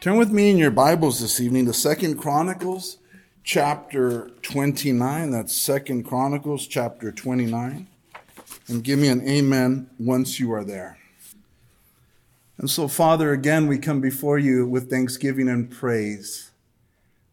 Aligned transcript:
Turn 0.00 0.16
with 0.16 0.32
me 0.32 0.48
in 0.48 0.56
your 0.56 0.70
Bibles 0.70 1.20
this 1.20 1.42
evening 1.42 1.66
to 1.66 1.74
Second 1.74 2.16
Chronicles 2.16 2.96
chapter 3.44 4.30
29. 4.40 5.30
That's 5.30 5.54
Second 5.54 6.04
Chronicles 6.04 6.66
chapter 6.66 7.12
29. 7.12 7.86
And 8.68 8.82
give 8.82 8.98
me 8.98 9.08
an 9.08 9.28
amen 9.28 9.90
once 9.98 10.40
you 10.40 10.54
are 10.54 10.64
there. 10.64 10.96
And 12.56 12.70
so, 12.70 12.88
Father, 12.88 13.32
again, 13.32 13.66
we 13.66 13.76
come 13.76 14.00
before 14.00 14.38
you 14.38 14.66
with 14.66 14.88
thanksgiving 14.88 15.50
and 15.50 15.70
praise. 15.70 16.50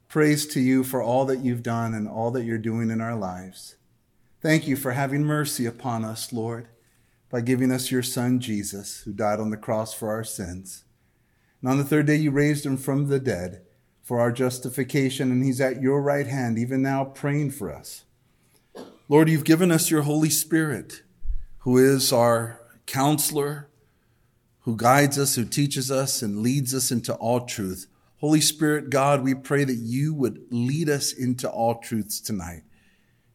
Praise 0.10 0.46
to 0.48 0.60
you 0.60 0.84
for 0.84 1.02
all 1.02 1.24
that 1.24 1.40
you've 1.40 1.64
done 1.64 1.94
and 1.94 2.06
all 2.06 2.32
that 2.32 2.44
you're 2.44 2.58
doing 2.58 2.92
in 2.92 3.00
our 3.00 3.16
lives. 3.16 3.78
Thank 4.42 4.68
you 4.68 4.76
for 4.76 4.92
having 4.92 5.24
mercy 5.24 5.66
upon 5.66 6.04
us, 6.04 6.34
Lord, 6.34 6.68
by 7.30 7.40
giving 7.40 7.72
us 7.72 7.92
your 7.92 8.04
Son, 8.04 8.42
Jesus, 8.42 9.04
who 9.04 9.14
died 9.14 9.40
on 9.40 9.52
the 9.52 9.56
cross 9.56 9.94
for 9.94 10.10
our 10.10 10.26
sins. 10.26 10.84
And 11.62 11.70
on 11.72 11.78
the 11.78 11.84
third 11.84 12.06
day, 12.06 12.16
you 12.16 12.32
raised 12.32 12.66
him 12.66 12.78
from 12.78 13.08
the 13.08 13.20
dead 13.20 13.62
for 14.04 14.20
our 14.20 14.32
justification, 14.32 15.32
and 15.32 15.44
he's 15.44 15.60
at 15.60 15.82
your 15.82 16.02
right 16.02 16.28
hand, 16.28 16.58
even 16.58 16.82
now, 16.82 17.04
praying 17.04 17.52
for 17.52 17.74
us. 17.74 18.06
Lord, 19.10 19.30
you've 19.30 19.44
given 19.44 19.72
us 19.72 19.92
your 19.92 20.04
Holy 20.04 20.30
Spirit, 20.30 21.02
who 21.60 21.78
is 21.78 22.14
our 22.14 22.62
counselor, 22.86 23.70
who 24.62 24.76
guides 24.76 25.18
us, 25.18 25.36
who 25.36 25.46
teaches 25.46 25.92
us, 25.92 26.22
and 26.22 26.40
leads 26.40 26.74
us 26.74 26.92
into 26.92 27.14
all 27.16 27.46
truth. 27.46 27.88
Holy 28.20 28.42
Spirit, 28.42 28.90
God, 28.90 29.24
we 29.24 29.34
pray 29.34 29.64
that 29.64 29.76
you 29.76 30.14
would 30.14 30.42
lead 30.52 30.90
us 30.90 31.12
into 31.12 31.50
all 31.50 31.76
truths 31.76 32.20
tonight. 32.20 32.64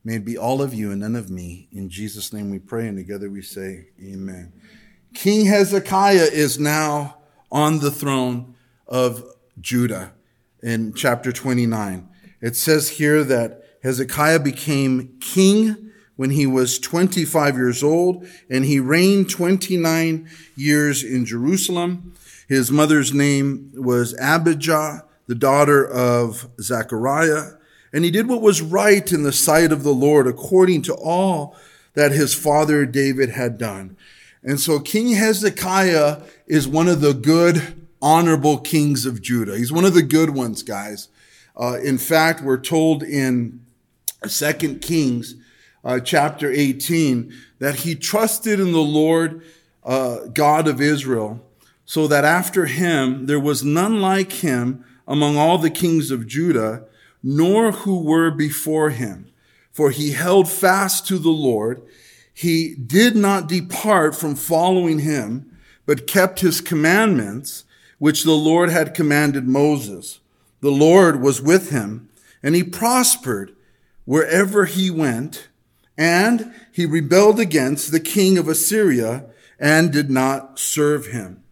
May 0.05 0.17
it 0.17 0.25
be 0.25 0.37
all 0.37 0.61
of 0.61 0.75
you 0.75 0.91
and 0.91 1.01
none 1.01 1.15
of 1.15 1.31
me. 1.31 1.69
In 1.71 1.89
Jesus' 1.89 2.33
name 2.33 2.51
we 2.51 2.59
pray, 2.59 2.89
and 2.89 2.97
together 2.97 3.31
we 3.31 3.43
say, 3.43 3.89
Amen. 4.03 4.53
King 5.15 5.47
Hezekiah 5.47 6.29
is 6.33 6.59
now 6.59 7.19
on 7.53 7.79
the 7.79 7.91
throne 7.91 8.55
of 8.89 9.23
Judah 9.61 10.13
in 10.63 10.95
chapter 10.95 11.31
29. 11.31 12.09
It 12.41 12.57
says 12.57 12.89
here 12.89 13.23
that 13.23 13.63
Hezekiah 13.83 14.41
became 14.41 15.17
king 15.21 15.93
when 16.17 16.31
he 16.31 16.47
was 16.47 16.79
25 16.79 17.57
years 17.57 17.83
old 17.83 18.27
and 18.49 18.65
he 18.65 18.81
reigned 18.81 19.31
29 19.31 20.29
years 20.57 21.05
in 21.05 21.27
Jerusalem. 21.27 22.15
His 22.49 22.71
mother's 22.71 23.13
name 23.13 23.71
was 23.75 24.19
Abijah, 24.19 25.05
the 25.27 25.35
daughter 25.35 25.87
of 25.87 26.49
Zechariah. 26.61 27.53
And 27.93 28.05
he 28.05 28.11
did 28.11 28.29
what 28.29 28.41
was 28.41 28.63
right 28.63 29.13
in 29.13 29.23
the 29.23 29.33
sight 29.33 29.73
of 29.73 29.83
the 29.83 29.95
Lord 29.95 30.27
according 30.27 30.83
to 30.83 30.95
all 30.95 31.57
that 31.95 32.13
his 32.13 32.35
father 32.35 32.87
David 32.87 33.31
had 33.31 33.59
done. 33.59 33.97
And 34.45 34.59
so 34.59 34.81
King 34.81 35.13
Hezekiah 35.13 36.23
is 36.47 36.67
one 36.67 36.89
of 36.89 37.01
the 37.01 37.15
good, 37.15 37.87
honorable 38.01 38.59
kings 38.59 39.07
of 39.07 39.23
Judah. 39.23 39.57
He's 39.57 39.73
one 39.73 39.85
of 39.85 39.95
the 39.95 40.03
good 40.03 40.31
ones, 40.31 40.63
guys. 40.63 41.09
Uh, 41.57 41.79
in 41.83 41.99
fact, 41.99 42.43
we're 42.43 42.61
told 42.61 43.03
in 43.03 43.65
Second 44.27 44.81
Kings 44.81 45.37
uh, 45.85 46.01
chapter 46.01 46.51
18 46.51 47.33
that 47.59 47.77
he 47.77 47.95
trusted 47.95 48.59
in 48.59 48.73
the 48.73 48.79
Lord 48.79 49.43
uh, 49.85 50.27
God 50.27 50.67
of 50.67 50.81
Israel, 50.81 51.45
so 51.85 52.07
that 52.07 52.25
after 52.25 52.67
him 52.67 53.27
there 53.27 53.41
was 53.41 53.65
none 53.65 54.01
like 54.01 54.33
him 54.33 54.85
among 55.07 55.37
all 55.37 55.59
the 55.59 55.71
kings 55.71 56.11
of 56.11 56.27
Judah, 56.27 56.85
nor 57.23 57.73
who 57.73 58.03
were 58.03 58.31
before 58.31 58.91
him. 58.91 59.31
For 59.73 59.91
he 59.91 60.13
held 60.13 60.49
fast 60.49 61.07
to 61.09 61.19
the 61.19 61.31
Lord 61.31 61.83
he 62.35 62.75
did 62.75 63.17
not 63.17 63.49
depart 63.49 64.17
from 64.17 64.35
following 64.35 65.01
him, 65.01 65.57
but 65.87 66.07
kept 66.07 66.41
his 66.41 66.61
commandments, 66.61 67.65
which 67.99 68.25
the 68.25 68.33
Lord 68.33 68.71
had 68.71 68.95
commanded 68.95 69.47
Moses. 69.47 70.21
The 70.61 70.71
Lord 70.71 71.21
was 71.21 71.43
with 71.43 71.71
him, 71.71 72.09
and 72.43 72.55
he 72.55 72.63
prospered 72.63 73.55
wherever 74.05 74.65
he 74.65 74.91
went, 74.91 75.49
and 75.97 76.55
he 76.73 76.87
rebelled 76.87 77.39
against 77.39 77.93
the 77.93 78.01
king 78.01 78.39
of 78.39 78.49
Assyria 78.49 79.27
and 79.59 79.93
did 79.93 80.11
not 80.11 80.59
serve 80.59 81.07
him. 81.07 81.43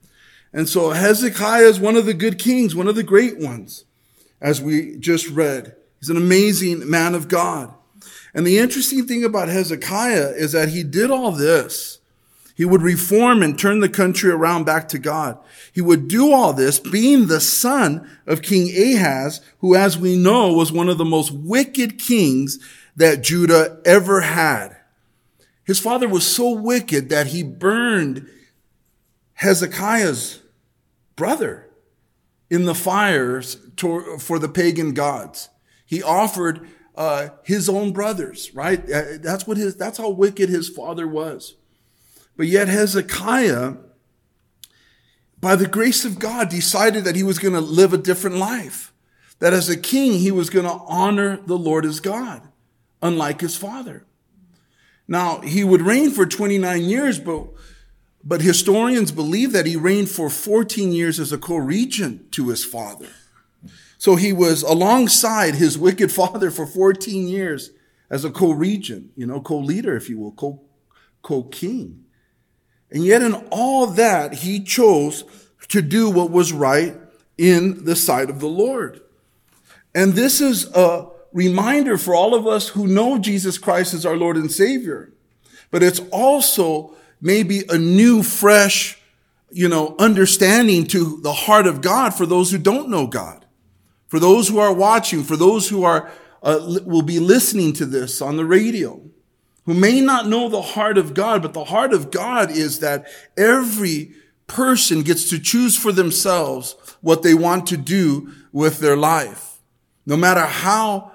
And 0.53 0.69
so 0.69 0.91
Hezekiah 0.91 1.63
is 1.67 1.79
one 1.79 1.97
of 1.97 2.07
the 2.07 2.15
good 2.15 2.39
kings, 2.39 2.75
one 2.75 2.89
of 2.89 2.97
the 2.97 3.05
great 3.05 3.39
ones, 3.39 3.85
as 4.41 4.61
we 4.61 4.97
just 4.97 5.29
read. 5.29 5.77
He's 6.01 6.09
an 6.09 6.17
amazing 6.17 6.89
man 6.91 7.15
of 7.15 7.29
God. 7.29 7.73
And 8.35 8.47
the 8.47 8.59
interesting 8.59 9.07
thing 9.07 9.25
about 9.25 9.49
Hezekiah 9.49 10.35
is 10.37 10.53
that 10.53 10.69
he 10.69 10.83
did 10.83 11.11
all 11.11 11.33
this. 11.33 11.99
He 12.55 12.65
would 12.65 12.83
reform 12.83 13.43
and 13.43 13.59
turn 13.59 13.81
the 13.81 13.89
country 13.89 14.31
around 14.31 14.65
back 14.65 14.87
to 14.89 14.99
God. 14.99 15.39
He 15.73 15.81
would 15.81 16.09
do 16.09 16.33
all 16.33 16.53
this 16.53 16.79
being 16.79 17.27
the 17.27 17.41
son 17.41 18.09
of 18.27 18.43
King 18.43 18.69
Ahaz, 18.69 19.41
who, 19.61 19.75
as 19.75 19.97
we 19.97 20.15
know, 20.17 20.53
was 20.53 20.71
one 20.71 20.89
of 20.89 20.99
the 20.99 21.05
most 21.05 21.31
wicked 21.33 21.99
kings 21.99 22.59
that 22.97 23.23
Judah 23.23 23.81
ever 23.87 24.21
had. 24.21 24.77
His 25.65 25.81
father 25.81 26.09
was 26.09 26.27
so 26.27 26.51
wicked 26.51 27.09
that 27.09 27.29
he 27.29 27.43
burned 27.43 28.29
Hezekiah's 29.35 30.43
brother 31.17 31.71
in 32.51 32.65
the 32.67 32.75
fires 32.75 33.57
for 34.19 34.39
the 34.39 34.49
pagan 34.49 34.93
gods. 34.93 35.49
He 35.87 36.03
offered 36.03 36.69
uh, 37.01 37.31
his 37.43 37.67
own 37.67 37.93
brothers, 37.93 38.55
right? 38.55 38.79
Uh, 38.93 39.17
that's 39.21 39.47
what 39.47 39.57
his, 39.57 39.75
that's 39.75 39.97
how 39.97 40.11
wicked 40.11 40.51
his 40.51 40.69
father 40.69 41.09
was. 41.09 41.55
But 42.37 42.47
yet 42.47 42.69
Hezekiah, 42.69 43.77
by 45.41 45.57
the 45.57 45.67
grace 45.67 46.05
of 46.05 46.19
God, 46.19 46.51
decided 46.51 47.05
that 47.05 47.17
he 47.17 47.23
was 47.23 47.39
going 47.39 47.55
to 47.55 47.61
live 47.63 47.95
a 47.95 47.99
different 47.99 48.37
life. 48.37 48.93
That 49.39 49.55
as 49.55 49.71
a 49.71 49.79
king, 49.79 50.19
he 50.19 50.31
was 50.31 50.51
going 50.51 50.67
to 50.67 50.79
honor 50.87 51.39
the 51.47 51.57
Lord 51.57 51.87
as 51.87 52.01
God, 52.01 52.43
unlike 53.01 53.41
his 53.41 53.57
father. 53.57 54.05
Now, 55.09 55.41
he 55.41 55.65
would 55.65 55.81
reign 55.81 56.11
for 56.11 56.27
29 56.27 56.83
years, 56.83 57.19
but, 57.19 57.47
but 58.23 58.43
historians 58.43 59.11
believe 59.11 59.53
that 59.53 59.65
he 59.65 59.75
reigned 59.75 60.11
for 60.11 60.29
14 60.29 60.93
years 60.93 61.19
as 61.19 61.33
a 61.33 61.39
co-regent 61.39 62.31
to 62.33 62.51
his 62.51 62.63
father. 62.63 63.09
So 64.01 64.17
he 64.17 64.33
was 64.33 64.63
alongside 64.63 65.57
his 65.57 65.77
wicked 65.77 66.11
father 66.11 66.51
for 66.51 66.67
14 66.67 67.29
years 67.29 67.73
as 68.09 68.25
a 68.25 68.31
co-regent, 68.31 69.11
you 69.15 69.27
know, 69.27 69.43
co-leader, 69.43 69.95
if 69.95 70.09
you 70.09 70.19
will, 70.19 70.33
co- 70.33 70.63
co-king. 71.21 72.07
And 72.91 73.05
yet 73.05 73.21
in 73.21 73.35
all 73.51 73.89
that, 73.89 74.33
he 74.37 74.65
chose 74.65 75.25
to 75.69 75.83
do 75.83 76.09
what 76.09 76.31
was 76.31 76.51
right 76.51 76.97
in 77.37 77.85
the 77.85 77.95
sight 77.95 78.31
of 78.31 78.41
the 78.41 78.49
Lord. 78.49 79.03
And 79.95 80.15
this 80.15 80.41
is 80.41 80.75
a 80.75 81.07
reminder 81.35 81.99
for 81.99 82.15
all 82.15 82.35
of 82.35 82.47
us 82.47 82.69
who 82.69 82.87
know 82.87 83.19
Jesus 83.19 83.59
Christ 83.59 83.93
as 83.93 84.07
our 84.07 84.17
Lord 84.17 84.39
and 84.39 84.51
Savior. 84.51 85.13
But 85.71 85.83
it's 85.83 86.01
also 86.11 86.95
maybe 87.21 87.65
a 87.69 87.77
new, 87.77 88.23
fresh, 88.23 88.99
you 89.51 89.69
know, 89.69 89.95
understanding 89.99 90.87
to 90.87 91.21
the 91.21 91.35
heart 91.35 91.67
of 91.67 91.83
God 91.83 92.15
for 92.15 92.25
those 92.25 92.51
who 92.51 92.57
don't 92.57 92.89
know 92.89 93.07
God 93.07 93.40
for 94.11 94.19
those 94.19 94.49
who 94.49 94.59
are 94.59 94.73
watching, 94.73 95.23
for 95.23 95.37
those 95.37 95.69
who 95.69 95.85
are 95.85 96.11
uh, 96.43 96.81
will 96.85 97.03
be 97.03 97.21
listening 97.21 97.73
to 97.75 97.87
this 97.87 98.21
on 98.21 98.37
the 98.37 98.45
radio, 98.45 99.01
who 99.67 99.75
may 99.75 100.01
not 100.01 100.27
know 100.27 100.49
the 100.49 100.61
heart 100.61 100.99
of 100.99 101.15
God, 101.15 101.43
but 101.43 101.55
the 101.55 101.65
heart 101.65 101.93
of 101.93 102.11
God 102.11 102.51
is 102.51 102.81
that 102.81 103.07
every 103.37 104.13
person 104.49 105.03
gets 105.03 105.31
to 105.31 105.39
choose 105.39 105.77
for 105.77 105.93
themselves 105.93 106.75
what 107.01 107.23
they 107.23 107.35
want 107.35 107.69
to 107.69 107.77
do 107.77 108.33
with 108.53 108.81
their 108.81 108.97
life, 108.97 109.61
no 110.05 110.17
matter 110.17 110.45
how 110.45 111.13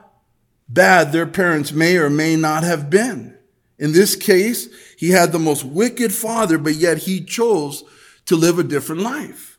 bad 0.70 1.12
their 1.12 1.28
parents 1.28 1.74
may 1.74 1.98
or 1.98 2.10
may 2.10 2.38
not 2.38 2.64
have 2.64 2.90
been. 2.90 3.38
In 3.78 3.92
this 3.92 4.16
case, 4.16 4.70
he 4.98 5.10
had 5.10 5.34
the 5.34 5.40
most 5.40 5.66
wicked 5.66 6.14
father, 6.14 6.58
but 6.58 6.76
yet 6.76 7.00
he 7.00 7.20
chose 7.20 7.84
to 8.28 8.38
live 8.38 8.58
a 8.58 8.64
different 8.64 9.02
life. 9.02 9.55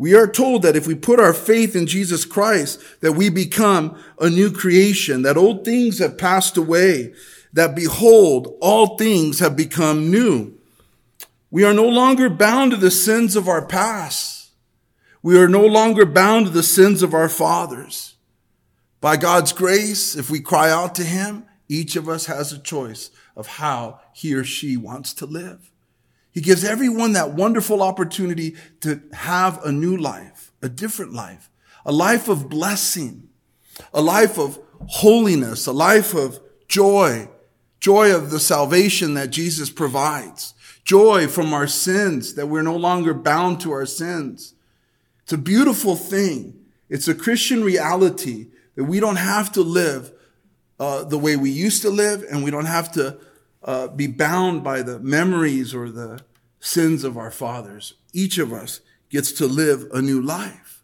We 0.00 0.14
are 0.14 0.26
told 0.26 0.62
that 0.62 0.76
if 0.76 0.86
we 0.86 0.94
put 0.94 1.20
our 1.20 1.34
faith 1.34 1.76
in 1.76 1.86
Jesus 1.86 2.24
Christ, 2.24 2.82
that 3.02 3.12
we 3.12 3.28
become 3.28 4.02
a 4.18 4.30
new 4.30 4.50
creation, 4.50 5.20
that 5.24 5.36
old 5.36 5.62
things 5.62 5.98
have 5.98 6.16
passed 6.16 6.56
away, 6.56 7.12
that 7.52 7.76
behold, 7.76 8.56
all 8.62 8.96
things 8.96 9.40
have 9.40 9.54
become 9.54 10.10
new. 10.10 10.54
We 11.50 11.64
are 11.64 11.74
no 11.74 11.86
longer 11.86 12.30
bound 12.30 12.70
to 12.70 12.78
the 12.78 12.90
sins 12.90 13.36
of 13.36 13.46
our 13.46 13.66
past. 13.66 14.52
We 15.22 15.38
are 15.38 15.50
no 15.50 15.66
longer 15.66 16.06
bound 16.06 16.46
to 16.46 16.52
the 16.52 16.62
sins 16.62 17.02
of 17.02 17.12
our 17.12 17.28
fathers. 17.28 18.14
By 19.02 19.18
God's 19.18 19.52
grace, 19.52 20.16
if 20.16 20.30
we 20.30 20.40
cry 20.40 20.70
out 20.70 20.94
to 20.94 21.04
Him, 21.04 21.44
each 21.68 21.94
of 21.94 22.08
us 22.08 22.24
has 22.24 22.54
a 22.54 22.58
choice 22.58 23.10
of 23.36 23.46
how 23.46 24.00
he 24.14 24.32
or 24.32 24.44
she 24.44 24.78
wants 24.78 25.12
to 25.12 25.26
live. 25.26 25.70
He 26.32 26.40
gives 26.40 26.64
everyone 26.64 27.12
that 27.12 27.32
wonderful 27.32 27.82
opportunity 27.82 28.56
to 28.80 29.00
have 29.12 29.62
a 29.64 29.72
new 29.72 29.96
life, 29.96 30.52
a 30.62 30.68
different 30.68 31.12
life, 31.12 31.50
a 31.84 31.92
life 31.92 32.28
of 32.28 32.48
blessing, 32.48 33.28
a 33.92 34.00
life 34.00 34.38
of 34.38 34.58
holiness, 34.88 35.66
a 35.66 35.72
life 35.72 36.14
of 36.14 36.40
joy, 36.68 37.28
joy 37.80 38.14
of 38.14 38.30
the 38.30 38.40
salvation 38.40 39.14
that 39.14 39.30
Jesus 39.30 39.70
provides, 39.70 40.54
joy 40.84 41.26
from 41.26 41.52
our 41.52 41.66
sins, 41.66 42.34
that 42.34 42.46
we're 42.46 42.62
no 42.62 42.76
longer 42.76 43.12
bound 43.12 43.60
to 43.62 43.72
our 43.72 43.86
sins. 43.86 44.54
It's 45.22 45.32
a 45.32 45.38
beautiful 45.38 45.96
thing. 45.96 46.58
It's 46.88 47.08
a 47.08 47.14
Christian 47.14 47.64
reality 47.64 48.48
that 48.76 48.84
we 48.84 49.00
don't 49.00 49.16
have 49.16 49.52
to 49.52 49.62
live 49.62 50.12
uh, 50.78 51.04
the 51.04 51.18
way 51.18 51.36
we 51.36 51.50
used 51.50 51.82
to 51.82 51.90
live, 51.90 52.24
and 52.30 52.42
we 52.42 52.50
don't 52.50 52.64
have 52.66 52.90
to 52.92 53.18
uh, 53.62 53.88
be 53.88 54.06
bound 54.06 54.64
by 54.64 54.82
the 54.82 54.98
memories 55.00 55.74
or 55.74 55.90
the 55.90 56.22
sins 56.60 57.04
of 57.04 57.16
our 57.16 57.30
fathers. 57.30 57.94
Each 58.12 58.38
of 58.38 58.52
us 58.52 58.80
gets 59.08 59.32
to 59.32 59.46
live 59.46 59.88
a 59.92 60.00
new 60.00 60.20
life. 60.20 60.82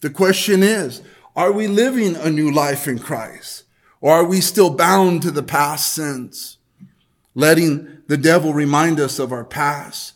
The 0.00 0.10
question 0.10 0.62
is, 0.62 1.02
are 1.36 1.52
we 1.52 1.66
living 1.66 2.16
a 2.16 2.30
new 2.30 2.50
life 2.50 2.88
in 2.88 2.98
Christ? 2.98 3.64
Or 4.00 4.12
are 4.12 4.24
we 4.24 4.40
still 4.40 4.70
bound 4.70 5.22
to 5.22 5.30
the 5.30 5.42
past 5.42 5.92
sins? 5.92 6.58
Letting 7.34 8.02
the 8.06 8.16
devil 8.16 8.52
remind 8.52 8.98
us 9.00 9.18
of 9.18 9.32
our 9.32 9.44
past, 9.44 10.14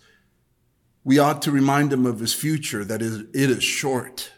we 1.05 1.19
ought 1.19 1.43
to 1.43 1.51
remind 1.51 1.93
him 1.93 2.07
of 2.07 2.21
his 2.21 2.33
future, 2.33 2.85
that 2.85 3.03
is, 3.03 3.21
it 3.35 3.51
is 3.51 3.63
short. 3.63 4.33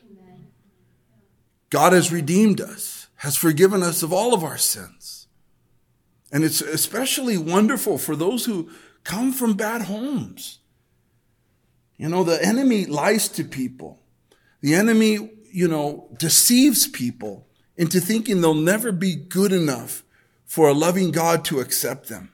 God 1.71 1.93
has 1.93 2.13
redeemed 2.13 2.61
us, 2.61 3.09
has 3.17 3.37
forgiven 3.37 3.83
us 3.83 4.03
of 4.03 4.13
all 4.13 4.33
of 4.33 4.43
our 4.43 4.59
sins. 4.59 5.04
And 6.35 6.45
it's 6.45 6.61
especially 6.61 7.39
wonderful 7.39 7.97
for 7.97 8.15
those 8.15 8.45
who 8.45 8.69
come 9.05 9.33
from 9.33 9.55
bad 9.55 9.83
homes. 9.83 10.59
You 11.97 12.11
know, 12.11 12.25
the 12.25 12.45
enemy 12.45 12.85
lies 12.85 13.29
to 13.31 13.45
people. 13.45 14.01
The 14.61 14.75
enemy 14.75 15.31
you 15.55 15.69
know, 15.69 16.09
deceives 16.19 16.89
people 16.89 17.47
into 17.77 18.01
thinking 18.01 18.41
they'll 18.41 18.55
never 18.55 18.91
be 18.91 19.15
good 19.15 19.53
enough 19.53 20.03
for 20.45 20.69
a 20.69 20.75
loving 20.75 21.13
God 21.13 21.45
to 21.45 21.61
accept 21.61 22.09
them. 22.09 22.33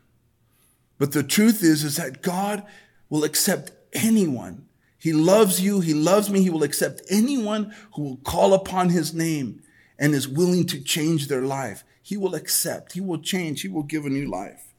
But 0.99 1.12
the 1.12 1.23
truth 1.23 1.62
is, 1.62 1.85
is 1.85 1.97
that 1.97 2.23
God 2.23 2.64
will 3.11 3.23
accept 3.23 3.73
anyone. 3.93 4.67
He 4.97 5.12
loves 5.12 5.61
you. 5.61 5.81
He 5.81 5.93
loves 5.93 6.31
me. 6.31 6.43
He 6.43 6.49
will 6.49 6.62
accept 6.62 7.02
anyone 7.11 7.75
who 7.94 8.02
will 8.02 8.17
call 8.17 8.55
upon 8.55 8.88
his 8.88 9.12
name 9.12 9.62
and 9.99 10.14
is 10.14 10.26
willing 10.26 10.64
to 10.69 10.82
change 10.82 11.29
their 11.29 11.43
life. 11.43 11.85
He 12.02 12.17
will 12.17 12.35
accept. 12.35 12.93
He 12.93 13.00
will 13.00 13.20
change. 13.20 13.62
He 13.62 13.69
will 13.69 13.82
give 13.82 14.06
a 14.06 14.11
new 14.11 14.29
life. 14.29 14.75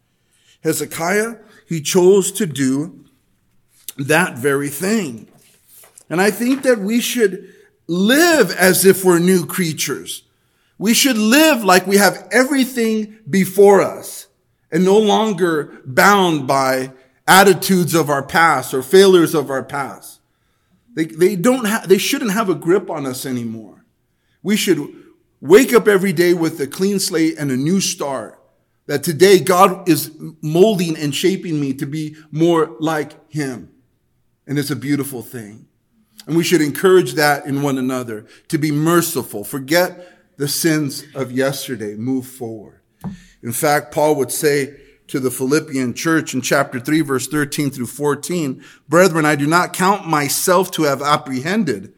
Hezekiah, 0.64 1.38
he 1.68 1.82
chose 1.82 2.32
to 2.34 2.46
do 2.46 3.06
that 3.98 4.38
very 4.38 4.70
thing. 4.70 5.28
And 6.10 6.22
I 6.22 6.32
think 6.32 6.64
that 6.64 6.80
we 6.80 7.00
should 7.00 7.54
live 7.88 8.52
as 8.52 8.86
if 8.86 9.04
we're 9.04 9.20
new 9.20 9.46
creatures. 9.46 10.24
We 10.78 10.94
should 10.94 11.18
live 11.18 11.64
like 11.64 11.88
we 11.88 11.98
have 11.98 12.28
everything 12.32 13.20
before 13.30 13.82
us 13.82 14.28
and 14.72 14.84
no 14.84 14.98
longer 14.98 15.82
bound 15.86 16.48
by 16.48 16.92
attitudes 17.28 17.94
of 17.94 18.10
our 18.10 18.24
past 18.24 18.74
or 18.74 18.82
failures 18.82 19.34
of 19.34 19.50
our 19.50 19.64
past. 19.64 20.20
They, 20.94 21.06
they 21.06 21.36
don't 21.36 21.66
have, 21.66 21.88
they 21.88 21.98
shouldn't 21.98 22.32
have 22.32 22.50
a 22.50 22.56
grip 22.56 22.90
on 22.90 23.06
us 23.06 23.26
anymore. 23.26 23.86
We 24.44 24.58
should 24.58 24.80
wake 25.42 25.74
up 25.74 25.88
every 25.88 26.14
day 26.14 26.34
with 26.34 26.60
a 26.62 26.68
clean 26.68 27.00
slate 27.00 27.38
and 27.38 27.52
a 27.52 27.58
new 27.58 27.82
start. 27.82 28.38
That 28.88 29.04
today 29.04 29.40
God 29.40 29.88
is 29.88 30.12
molding 30.42 30.98
and 30.98 31.14
shaping 31.14 31.60
me 31.60 31.74
to 31.76 31.86
be 31.86 32.16
more 32.32 32.76
like 32.80 33.32
Him. 33.32 33.72
And 34.48 34.58
it's 34.58 34.72
a 34.72 34.76
beautiful 34.76 35.22
thing. 35.22 35.68
And 36.28 36.36
we 36.36 36.44
should 36.44 36.62
encourage 36.62 37.14
that 37.14 37.46
in 37.46 37.62
one 37.62 37.78
another 37.78 38.26
to 38.50 38.58
be 38.58 38.72
merciful. 38.72 39.44
Forget 39.44 40.38
the 40.38 40.48
sins 40.48 41.04
of 41.16 41.32
yesterday. 41.32 41.96
Move 41.96 42.26
forward. 42.26 42.82
In 43.44 43.52
fact, 43.52 43.94
Paul 43.94 44.16
would 44.16 44.32
say 44.32 44.78
to 45.08 45.20
the 45.20 45.32
Philippian 45.32 45.94
church 45.94 46.34
in 46.34 46.42
chapter 46.42 46.80
3, 46.80 47.02
verse 47.02 47.28
13 47.28 47.70
through 47.70 47.88
14, 47.88 48.64
Brethren, 48.88 49.26
I 49.26 49.36
do 49.36 49.48
not 49.48 49.74
count 49.74 50.08
myself 50.08 50.72
to 50.72 50.84
have 50.84 51.02
apprehended, 51.02 51.94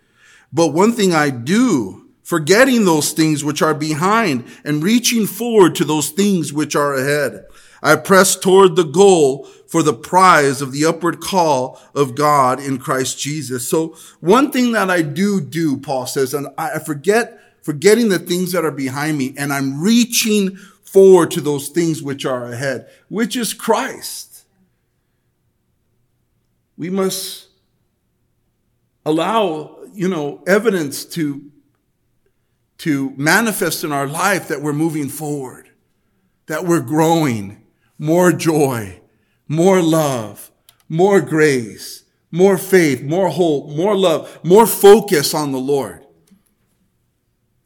but 0.51 0.69
one 0.69 0.93
thing 0.93 1.13
I 1.13 1.29
do, 1.29 2.02
forgetting 2.23 2.85
those 2.85 3.11
things 3.11 3.43
which 3.43 3.61
are 3.61 3.73
behind 3.73 4.45
and 4.63 4.83
reaching 4.83 5.27
forward 5.27 5.75
to 5.75 5.85
those 5.85 6.09
things 6.09 6.51
which 6.51 6.75
are 6.75 6.95
ahead. 6.95 7.45
I 7.81 7.97
press 7.97 8.35
toward 8.37 8.75
the 8.75 8.85
goal 8.85 9.45
for 9.67 9.83
the 9.83 9.93
prize 9.93 10.61
of 10.61 10.71
the 10.71 10.85
upward 10.85 11.19
call 11.19 11.81
of 11.93 12.15
God 12.15 12.59
in 12.59 12.77
Christ 12.77 13.19
Jesus. 13.19 13.67
So 13.67 13.97
one 14.21 14.51
thing 14.51 14.71
that 14.71 14.89
I 14.89 15.01
do 15.01 15.41
do, 15.41 15.77
Paul 15.77 16.05
says, 16.05 16.33
and 16.33 16.47
I 16.57 16.79
forget, 16.79 17.39
forgetting 17.61 18.09
the 18.09 18.19
things 18.19 18.53
that 18.53 18.63
are 18.63 18.71
behind 18.71 19.17
me 19.17 19.33
and 19.37 19.51
I'm 19.51 19.81
reaching 19.81 20.55
forward 20.83 21.31
to 21.31 21.41
those 21.41 21.69
things 21.69 22.01
which 22.01 22.25
are 22.25 22.45
ahead, 22.45 22.87
which 23.09 23.35
is 23.35 23.53
Christ. 23.53 24.45
We 26.77 26.89
must 26.89 27.47
allow, 29.05 29.79
you 29.93 30.07
know, 30.07 30.41
evidence 30.47 31.03
to, 31.05 31.51
to 32.83 33.13
manifest 33.15 33.85
in 33.85 33.93
our 33.93 34.05
life 34.05 34.49
that 34.49 34.61
we're 34.61 34.73
moving 34.73 35.07
forward, 35.07 35.69
that 36.47 36.65
we're 36.65 36.81
growing, 36.81 37.63
more 37.97 38.33
joy, 38.33 38.99
more 39.47 39.81
love, 39.81 40.51
more 40.89 41.21
grace, 41.21 42.03
more 42.29 42.57
faith, 42.57 43.01
more 43.01 43.29
hope, 43.29 43.69
more 43.69 43.95
love, 43.95 44.37
more 44.43 44.67
focus 44.67 45.33
on 45.33 45.53
the 45.53 45.59
Lord. 45.59 46.05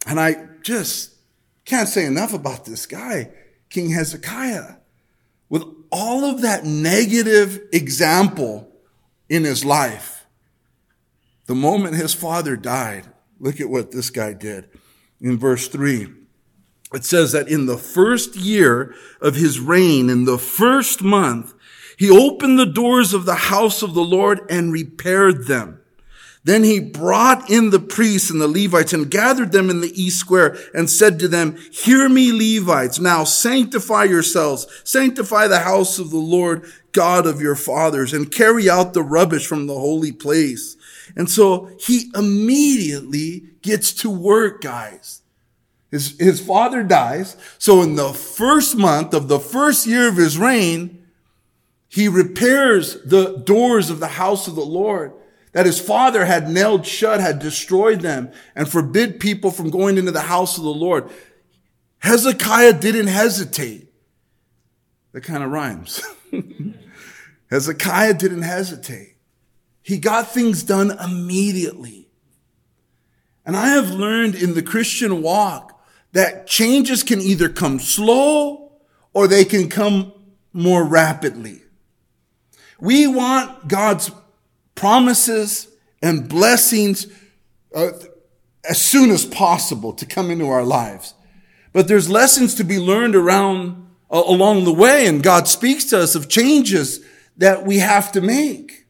And 0.06 0.20
I 0.20 0.50
just 0.62 1.16
can't 1.66 1.90
say 1.90 2.06
enough 2.06 2.36
about 2.36 2.66
this 2.66 2.86
guy, 2.86 3.32
King 3.72 3.90
Hezekiah. 3.90 4.76
With 5.50 5.64
all 5.92 6.26
of 6.26 6.44
that 6.44 6.64
negative 6.64 7.60
example 7.74 8.72
in 9.30 9.46
his 9.46 9.66
life, 9.66 10.28
the 11.48 11.56
moment 11.56 11.96
his 11.96 12.14
father 12.14 12.56
died, 12.56 13.08
look 13.40 13.60
at 13.60 13.68
what 13.68 13.90
this 13.90 14.12
guy 14.12 14.34
did 14.34 14.70
in 15.22 15.38
verse 15.38 15.68
3 15.68 16.08
it 16.94 17.04
says 17.04 17.34
that 17.34 17.50
in 17.50 17.66
the 17.66 17.78
first 17.78 18.36
year 18.36 18.96
of 19.20 19.36
his 19.36 19.60
reign, 19.60 20.10
in 20.10 20.26
the 20.26 20.38
first 20.38 21.02
month, 21.02 21.54
he 21.98 22.10
opened 22.10 22.58
the 22.58 22.66
doors 22.66 23.14
of 23.14 23.26
the 23.26 23.36
house 23.36 23.82
of 23.82 23.94
the 23.94 24.04
Lord 24.04 24.40
and 24.50 24.72
repaired 24.72 25.48
them. 25.48 25.82
Then 26.44 26.64
he 26.64 26.80
brought 26.80 27.50
in 27.50 27.72
the 27.72 27.80
priests 27.80 28.30
and 28.30 28.40
the 28.40 28.48
Levites 28.48 28.94
and 28.94 29.12
gathered 29.12 29.52
them 29.52 29.70
in 29.70 29.82
the 29.82 30.02
east 30.02 30.20
square 30.20 30.56
and 30.74 30.90
said 30.90 31.20
to 31.20 31.28
them, 31.28 31.58
Hear 31.74 32.08
me, 32.08 32.32
Levites. 32.32 33.00
Now 33.00 33.26
sanctify 33.26 34.06
yourselves, 34.06 34.66
sanctify 34.86 35.48
the 35.48 35.60
house 35.60 36.00
of 36.00 36.10
the 36.10 36.18
Lord 36.18 36.66
God 36.94 37.26
of 37.26 37.42
your 37.42 37.56
fathers 37.56 38.14
and 38.14 38.32
carry 38.32 38.70
out 38.70 38.94
the 38.94 39.04
rubbish 39.04 39.46
from 39.46 39.68
the 39.68 39.74
holy 39.74 40.14
place. 40.14 40.78
And 41.18 41.30
so 41.30 41.70
he 41.80 42.12
immediately 42.16 43.44
gets 43.68 43.92
to 43.92 44.10
work, 44.10 44.62
guys. 44.62 45.22
His, 45.92 46.18
his 46.18 46.40
father 46.40 46.84
dies. 46.84 47.36
So 47.60 47.82
in 47.82 47.96
the 47.96 48.14
first 48.14 48.76
month 48.76 49.14
of 49.14 49.28
the 49.28 49.40
first 49.40 49.86
year 49.86 50.08
of 50.08 50.16
his 50.16 50.38
reign, 50.38 51.06
he 51.90 52.08
repairs 52.08 53.02
the 53.04 53.38
doors 53.38 53.90
of 53.90 54.00
the 54.00 54.08
house 54.08 54.48
of 54.48 54.56
the 54.56 54.66
Lord 54.66 55.14
that 55.52 55.66
his 55.66 55.80
father 55.80 56.26
had 56.26 56.50
nailed 56.50 56.86
shut, 56.86 57.20
had 57.20 57.40
destroyed 57.40 58.02
them 58.02 58.32
and 58.56 58.70
forbid 58.70 59.20
people 59.20 59.52
from 59.52 59.70
going 59.70 59.98
into 59.98 60.12
the 60.12 60.22
house 60.22 60.58
of 60.58 60.64
the 60.64 60.70
Lord. 60.70 61.10
Hezekiah 62.00 62.74
didn't 62.74 63.08
hesitate. 63.08 63.92
That 65.14 65.22
kind 65.22 65.44
of 65.44 65.52
rhymes. 65.52 66.02
Hezekiah 67.50 68.14
didn't 68.14 68.44
hesitate. 68.44 69.16
He 69.82 69.98
got 69.98 70.32
things 70.32 70.64
done 70.64 70.92
immediately. 70.92 72.07
And 73.48 73.56
I 73.56 73.70
have 73.70 73.92
learned 73.92 74.36
in 74.36 74.56
the 74.56 74.62
Christian 74.62 75.22
walk 75.22 75.82
that 76.12 76.48
changes 76.48 77.02
can 77.02 77.22
either 77.22 77.48
come 77.48 77.80
slow 77.80 78.74
or 79.14 79.28
they 79.28 79.46
can 79.46 79.70
come 79.70 80.12
more 80.52 80.84
rapidly. 80.84 81.62
We 82.78 83.08
want 83.08 83.70
God's 83.70 84.12
promises 84.76 85.70
and 86.02 86.28
blessings 86.28 87.08
uh, 87.74 87.92
as 88.70 88.82
soon 88.82 89.12
as 89.12 89.26
possible 89.26 89.94
to 89.94 90.06
come 90.06 90.30
into 90.30 90.50
our 90.50 90.66
lives. 90.66 91.14
But 91.72 91.88
there's 91.88 92.10
lessons 92.10 92.54
to 92.56 92.66
be 92.66 92.78
learned 92.78 93.16
around 93.16 93.88
uh, 94.12 94.24
along 94.26 94.66
the 94.66 94.74
way 94.74 95.08
and 95.08 95.24
God 95.24 95.48
speaks 95.48 95.86
to 95.86 96.00
us 96.00 96.16
of 96.16 96.28
changes 96.28 97.00
that 97.38 97.66
we 97.66 97.78
have 97.78 98.12
to 98.12 98.20
make. 98.20 98.88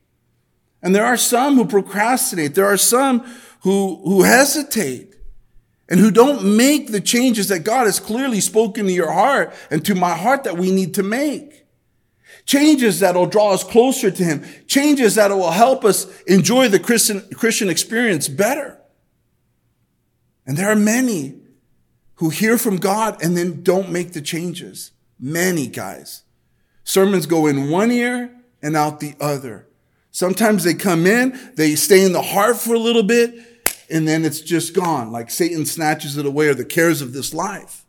And 0.81 0.95
there 0.95 1.05
are 1.05 1.17
some 1.17 1.55
who 1.55 1.65
procrastinate. 1.65 2.55
There 2.55 2.65
are 2.65 2.77
some 2.77 3.23
who, 3.61 4.01
who 4.03 4.23
hesitate 4.23 5.15
and 5.89 5.99
who 5.99 6.11
don't 6.11 6.57
make 6.57 6.91
the 6.91 7.01
changes 7.01 7.47
that 7.47 7.63
God 7.63 7.85
has 7.85 7.99
clearly 7.99 8.41
spoken 8.41 8.85
to 8.85 8.91
your 8.91 9.11
heart 9.11 9.53
and 9.71 9.85
to 9.85 9.95
my 9.95 10.15
heart 10.15 10.43
that 10.43 10.57
we 10.57 10.71
need 10.71 10.93
to 10.95 11.03
make. 11.03 11.65
Changes 12.45 13.01
that 13.01 13.15
will 13.15 13.25
draw 13.25 13.53
us 13.53 13.63
closer 13.63 14.09
to 14.09 14.23
Him. 14.23 14.43
Changes 14.67 15.15
that 15.15 15.31
will 15.31 15.51
help 15.51 15.83
us 15.83 16.21
enjoy 16.23 16.69
the 16.69 16.79
Christian, 16.79 17.21
Christian 17.33 17.69
experience 17.69 18.27
better. 18.27 18.79
And 20.45 20.55
there 20.55 20.71
are 20.71 20.75
many 20.75 21.41
who 22.15 22.29
hear 22.29 22.57
from 22.57 22.77
God 22.77 23.21
and 23.21 23.35
then 23.35 23.63
don't 23.63 23.91
make 23.91 24.13
the 24.13 24.21
changes. 24.21 24.91
Many 25.19 25.67
guys. 25.67 26.23
Sermons 26.83 27.25
go 27.25 27.47
in 27.47 27.69
one 27.69 27.91
ear 27.91 28.33
and 28.61 28.77
out 28.77 28.99
the 28.99 29.15
other. 29.19 29.66
Sometimes 30.17 30.63
they 30.63 30.73
come 30.73 31.05
in, 31.05 31.39
they 31.57 31.75
stay 31.75 32.03
in 32.03 32.11
the 32.11 32.23
heart 32.23 32.57
for 32.57 32.73
a 32.73 32.79
little 32.79 33.03
bit, 33.03 33.35
and 33.87 34.07
then 34.07 34.25
it's 34.25 34.41
just 34.41 34.73
gone, 34.73 35.11
like 35.11 35.29
Satan 35.29 35.63
snatches 35.63 36.17
it 36.17 36.25
away 36.25 36.47
or 36.47 36.55
the 36.55 36.65
cares 36.65 37.03
of 37.03 37.13
this 37.13 37.35
life. 37.35 37.85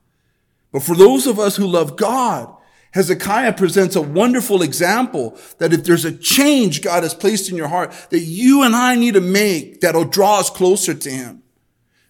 But 0.71 0.83
for 0.83 0.95
those 0.95 1.27
of 1.27 1.39
us 1.39 1.57
who 1.57 1.67
love 1.67 1.97
God, 1.97 2.55
Hezekiah 2.91 3.55
presents 3.55 3.97
a 3.97 4.03
wonderful 4.03 4.61
example 4.61 5.39
that 5.57 5.73
if 5.73 5.85
there's 5.85 6.05
a 6.05 6.15
change 6.15 6.83
God 6.83 7.03
has 7.03 7.15
placed 7.15 7.49
in 7.49 7.57
your 7.57 7.69
heart 7.69 7.93
that 8.11 8.21
you 8.21 8.63
and 8.63 8.77
I 8.77 8.95
need 8.95 9.15
to 9.15 9.23
make 9.23 9.81
that'll 9.81 10.05
draw 10.05 10.39
us 10.39 10.51
closer 10.51 10.93
to 10.93 11.11
Him, 11.11 11.43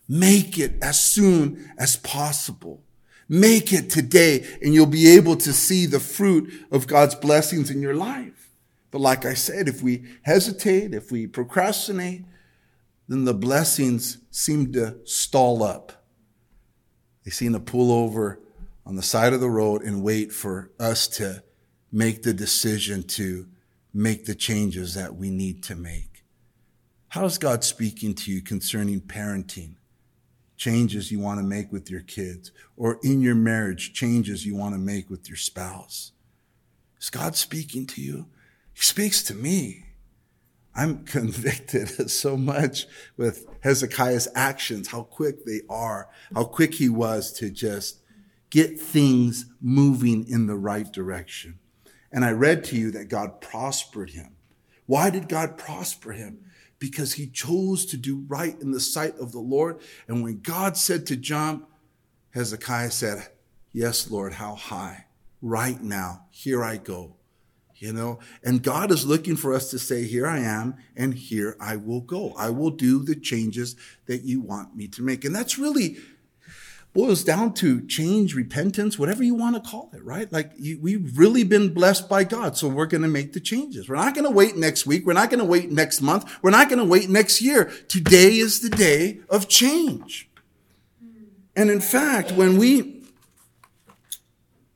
make 0.08 0.58
it 0.58 0.82
as 0.82 1.00
soon 1.00 1.70
as 1.78 1.94
possible. 1.94 2.82
Make 3.28 3.72
it 3.72 3.88
today 3.88 4.44
and 4.60 4.74
you'll 4.74 4.86
be 4.86 5.14
able 5.14 5.36
to 5.36 5.52
see 5.52 5.86
the 5.86 6.00
fruit 6.00 6.52
of 6.72 6.88
God's 6.88 7.14
blessings 7.14 7.70
in 7.70 7.80
your 7.80 7.94
life. 7.94 8.37
But 8.90 9.00
like 9.00 9.24
I 9.24 9.34
said, 9.34 9.68
if 9.68 9.82
we 9.82 10.04
hesitate, 10.22 10.94
if 10.94 11.12
we 11.12 11.26
procrastinate, 11.26 12.24
then 13.06 13.24
the 13.24 13.34
blessings 13.34 14.18
seem 14.30 14.72
to 14.72 14.96
stall 15.04 15.62
up. 15.62 16.04
They 17.24 17.30
seem 17.30 17.52
to 17.52 17.60
pull 17.60 17.92
over 17.92 18.40
on 18.86 18.96
the 18.96 19.02
side 19.02 19.32
of 19.32 19.40
the 19.40 19.50
road 19.50 19.82
and 19.82 20.02
wait 20.02 20.32
for 20.32 20.70
us 20.80 21.06
to 21.08 21.42
make 21.92 22.22
the 22.22 22.32
decision 22.32 23.02
to 23.02 23.46
make 23.92 24.24
the 24.24 24.34
changes 24.34 24.94
that 24.94 25.14
we 25.14 25.30
need 25.30 25.62
to 25.64 25.74
make. 25.74 26.24
How 27.08 27.24
is 27.24 27.38
God 27.38 27.64
speaking 27.64 28.14
to 28.14 28.30
you 28.30 28.42
concerning 28.42 29.00
parenting? 29.00 29.76
Changes 30.56 31.10
you 31.10 31.18
want 31.18 31.38
to 31.38 31.46
make 31.46 31.72
with 31.72 31.90
your 31.90 32.00
kids, 32.00 32.50
or 32.76 32.98
in 33.02 33.20
your 33.20 33.34
marriage, 33.34 33.92
changes 33.92 34.44
you 34.44 34.54
want 34.54 34.74
to 34.74 34.78
make 34.78 35.08
with 35.08 35.28
your 35.28 35.36
spouse. 35.36 36.12
Is 37.00 37.10
God 37.10 37.36
speaking 37.36 37.86
to 37.86 38.02
you? 38.02 38.26
He 38.78 38.84
speaks 38.84 39.24
to 39.24 39.34
me. 39.34 39.86
I'm 40.72 41.04
convicted 41.04 42.10
so 42.10 42.36
much 42.36 42.86
with 43.16 43.44
Hezekiah's 43.60 44.28
actions, 44.36 44.88
how 44.88 45.02
quick 45.02 45.44
they 45.44 45.62
are, 45.68 46.08
how 46.32 46.44
quick 46.44 46.74
he 46.74 46.88
was 46.88 47.32
to 47.34 47.50
just 47.50 47.98
get 48.50 48.80
things 48.80 49.46
moving 49.60 50.28
in 50.28 50.46
the 50.46 50.54
right 50.54 50.90
direction. 50.92 51.58
And 52.12 52.24
I 52.24 52.30
read 52.30 52.62
to 52.64 52.76
you 52.76 52.92
that 52.92 53.08
God 53.08 53.40
prospered 53.40 54.10
him. 54.10 54.36
Why 54.86 55.10
did 55.10 55.28
God 55.28 55.58
prosper 55.58 56.12
him? 56.12 56.38
Because 56.78 57.14
he 57.14 57.26
chose 57.26 57.84
to 57.86 57.96
do 57.96 58.24
right 58.28 58.58
in 58.60 58.70
the 58.70 58.78
sight 58.78 59.18
of 59.18 59.32
the 59.32 59.40
Lord. 59.40 59.80
And 60.06 60.22
when 60.22 60.38
God 60.38 60.76
said 60.76 61.04
to 61.06 61.16
jump, 61.16 61.68
Hezekiah 62.30 62.92
said, 62.92 63.26
Yes, 63.72 64.08
Lord, 64.08 64.34
how 64.34 64.54
high? 64.54 65.06
Right 65.42 65.82
now, 65.82 66.26
here 66.30 66.62
I 66.62 66.76
go. 66.76 67.17
You 67.78 67.92
know, 67.92 68.18
and 68.42 68.62
God 68.62 68.90
is 68.90 69.06
looking 69.06 69.36
for 69.36 69.54
us 69.54 69.70
to 69.70 69.78
say, 69.78 70.04
Here 70.04 70.26
I 70.26 70.40
am, 70.40 70.76
and 70.96 71.14
here 71.14 71.56
I 71.60 71.76
will 71.76 72.00
go. 72.00 72.34
I 72.36 72.50
will 72.50 72.70
do 72.70 73.04
the 73.04 73.14
changes 73.14 73.76
that 74.06 74.22
you 74.22 74.40
want 74.40 74.74
me 74.74 74.88
to 74.88 75.02
make. 75.02 75.24
And 75.24 75.34
that's 75.34 75.58
really 75.58 75.98
boils 76.92 77.22
down 77.22 77.54
to 77.54 77.86
change, 77.86 78.34
repentance, 78.34 78.98
whatever 78.98 79.22
you 79.22 79.34
want 79.34 79.54
to 79.54 79.70
call 79.70 79.90
it, 79.92 80.02
right? 80.02 80.32
Like 80.32 80.50
you, 80.56 80.80
we've 80.80 81.16
really 81.16 81.44
been 81.44 81.72
blessed 81.72 82.08
by 82.08 82.24
God. 82.24 82.56
So 82.56 82.66
we're 82.66 82.86
going 82.86 83.02
to 83.02 83.08
make 83.08 83.34
the 83.34 83.40
changes. 83.40 83.88
We're 83.88 83.96
not 83.96 84.14
going 84.14 84.24
to 84.24 84.30
wait 84.32 84.56
next 84.56 84.86
week. 84.86 85.06
We're 85.06 85.12
not 85.12 85.30
going 85.30 85.38
to 85.38 85.44
wait 85.44 85.70
next 85.70 86.00
month. 86.00 86.28
We're 86.42 86.50
not 86.50 86.68
going 86.68 86.80
to 86.80 86.84
wait 86.84 87.08
next 87.08 87.40
year. 87.40 87.66
Today 87.86 88.38
is 88.38 88.60
the 88.60 88.70
day 88.70 89.20
of 89.28 89.48
change. 89.48 90.28
And 91.54 91.70
in 91.70 91.80
fact, 91.80 92.32
when 92.32 92.56
we, 92.56 93.04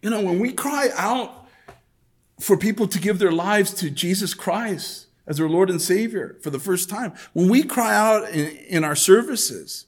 you 0.02 0.10
know, 0.10 0.20
when 0.20 0.38
we 0.38 0.52
cry 0.52 0.90
out 0.96 1.41
for 2.42 2.56
people 2.56 2.88
to 2.88 2.98
give 2.98 3.18
their 3.18 3.32
lives 3.32 3.72
to 3.74 3.88
Jesus 3.88 4.34
Christ 4.34 5.06
as 5.26 5.36
their 5.36 5.48
Lord 5.48 5.70
and 5.70 5.80
Savior 5.80 6.36
for 6.42 6.50
the 6.50 6.58
first 6.58 6.90
time, 6.90 7.12
when 7.32 7.48
we 7.48 7.62
cry 7.62 7.94
out 7.94 8.28
in, 8.30 8.56
in 8.66 8.84
our 8.84 8.96
services, 8.96 9.86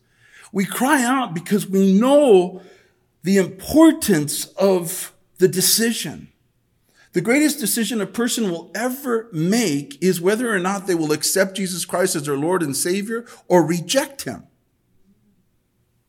we 0.52 0.64
cry 0.64 1.02
out 1.02 1.34
because 1.34 1.68
we 1.68 1.98
know 1.98 2.62
the 3.24 3.38
importance 3.38 4.44
of 4.54 5.12
the 5.38 5.48
decision. 5.48 6.28
The 7.12 7.20
greatest 7.20 7.58
decision 7.58 8.00
a 8.00 8.06
person 8.06 8.50
will 8.50 8.70
ever 8.74 9.28
make 9.32 10.00
is 10.00 10.20
whether 10.20 10.54
or 10.54 10.60
not 10.60 10.86
they 10.86 10.94
will 10.94 11.12
accept 11.12 11.56
Jesus 11.56 11.84
Christ 11.84 12.14
as 12.14 12.26
their 12.26 12.36
Lord 12.36 12.62
and 12.62 12.76
Savior 12.76 13.26
or 13.48 13.66
reject 13.66 14.22
Him. 14.22 14.44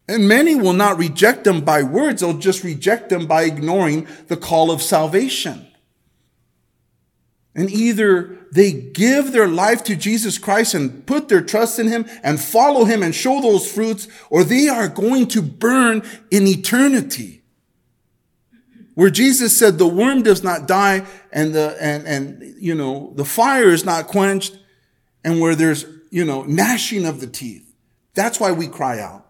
And 0.08 0.28
many 0.28 0.54
will 0.54 0.74
not 0.74 1.00
reject 1.00 1.48
Him 1.48 1.62
by 1.62 1.82
words, 1.82 2.22
they'll 2.22 2.38
just 2.38 2.64
reject 2.64 3.12
Him 3.12 3.26
by 3.26 3.44
ignoring 3.44 4.08
the 4.28 4.38
call 4.38 4.70
of 4.70 4.84
salvation. 4.84 5.68
And 7.56 7.72
either 7.72 8.38
they 8.52 8.74
give 8.74 9.32
their 9.32 9.48
life 9.48 9.84
to 9.86 9.96
Jesus 9.96 10.38
Christ 10.38 10.74
and 10.74 11.06
put 11.06 11.30
their 11.30 11.42
trust 11.42 11.80
in 11.80 11.88
Him 11.88 12.06
and 12.22 12.40
follow 12.40 12.84
Him 12.84 13.02
and 13.02 13.16
show 13.16 13.42
those 13.42 13.72
fruits, 13.72 14.10
or 14.30 14.44
they 14.44 14.68
are 14.68 14.90
going 14.90 15.28
to 15.30 15.42
burn 15.42 16.04
in 16.30 16.46
eternity. 16.48 17.44
Where 18.94 19.10
Jesus 19.10 19.58
said 19.58 19.78
the 19.78 19.88
worm 19.88 20.22
does 20.22 20.44
not 20.44 20.68
die 20.68 21.06
and 21.32 21.54
the, 21.54 21.78
and, 21.82 22.06
and, 22.06 22.56
you 22.62 22.76
know, 22.76 23.14
the 23.16 23.26
fire 23.26 23.70
is 23.70 23.86
not 23.86 24.08
quenched 24.08 24.58
and 25.24 25.40
where 25.40 25.56
there's, 25.56 25.86
you 26.12 26.24
know, 26.24 26.44
gnashing 26.44 27.06
of 27.06 27.20
the 27.20 27.28
teeth. 27.28 27.74
That's 28.14 28.40
why 28.40 28.52
we 28.54 28.68
cry 28.68 29.00
out. 29.00 29.25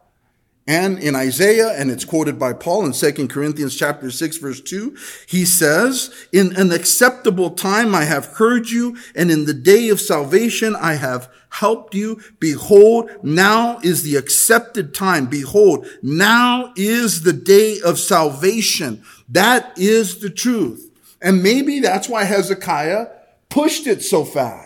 And 0.67 0.97
in 0.97 1.15
Isaiah, 1.15 1.69
and 1.79 1.91
it's 1.91 2.05
quoted 2.05 2.39
by 2.39 2.53
Paul 2.53 2.87
in 2.87 2.91
2 2.91 3.27
Corinthians 3.27 3.75
chapter 3.75 4.09
6 4.09 4.37
verse 4.37 4.61
2, 4.61 4.97
he 5.27 5.45
says, 5.45 6.27
In 6.31 6.55
an 6.55 6.71
acceptable 6.71 7.51
time 7.51 7.93
I 7.93 8.05
have 8.05 8.25
heard 8.25 8.69
you, 8.69 8.97
and 9.15 9.29
in 9.29 9.45
the 9.45 9.53
day 9.53 9.89
of 9.89 10.01
salvation 10.01 10.75
I 10.75 10.93
have 10.93 11.29
helped 11.59 11.93
you. 11.93 12.19
Behold, 12.39 13.09
now 13.23 13.79
is 13.83 14.03
the 14.03 14.15
accepted 14.15 14.93
time. 14.93 15.27
Behold, 15.27 15.87
now 16.01 16.73
is 16.75 17.21
the 17.21 17.33
day 17.33 17.79
of 17.85 17.99
salvation. 17.99 19.03
That 19.29 19.77
is 19.77 20.19
the 20.19 20.29
truth. 20.29 20.91
And 21.21 21.41
maybe 21.41 21.79
that's 21.79 22.09
why 22.09 22.23
Hezekiah 22.23 23.07
pushed 23.49 23.87
it 23.87 24.03
so 24.03 24.25
fast. 24.25 24.64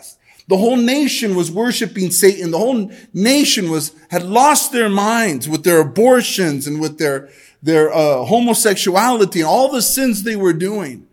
The 0.49 0.57
whole 0.57 0.77
nation 0.77 1.35
was 1.35 1.51
worshiping 1.51 2.09
Satan. 2.09 2.49
The 2.49 2.57
whole 2.57 2.91
nation 3.13 3.69
was, 3.69 3.93
had 4.09 4.23
lost 4.23 4.71
their 4.71 4.89
minds 4.89 5.47
with 5.47 5.63
their 5.63 5.79
abortions 5.79 6.65
and 6.65 6.81
with 6.81 6.97
their, 6.97 7.29
their 7.61 7.93
uh, 7.93 8.25
homosexuality 8.25 9.41
and 9.41 9.47
all 9.47 9.71
the 9.71 9.83
sins 9.83 10.23
they 10.23 10.35
were 10.35 10.53
doing. 10.53 11.07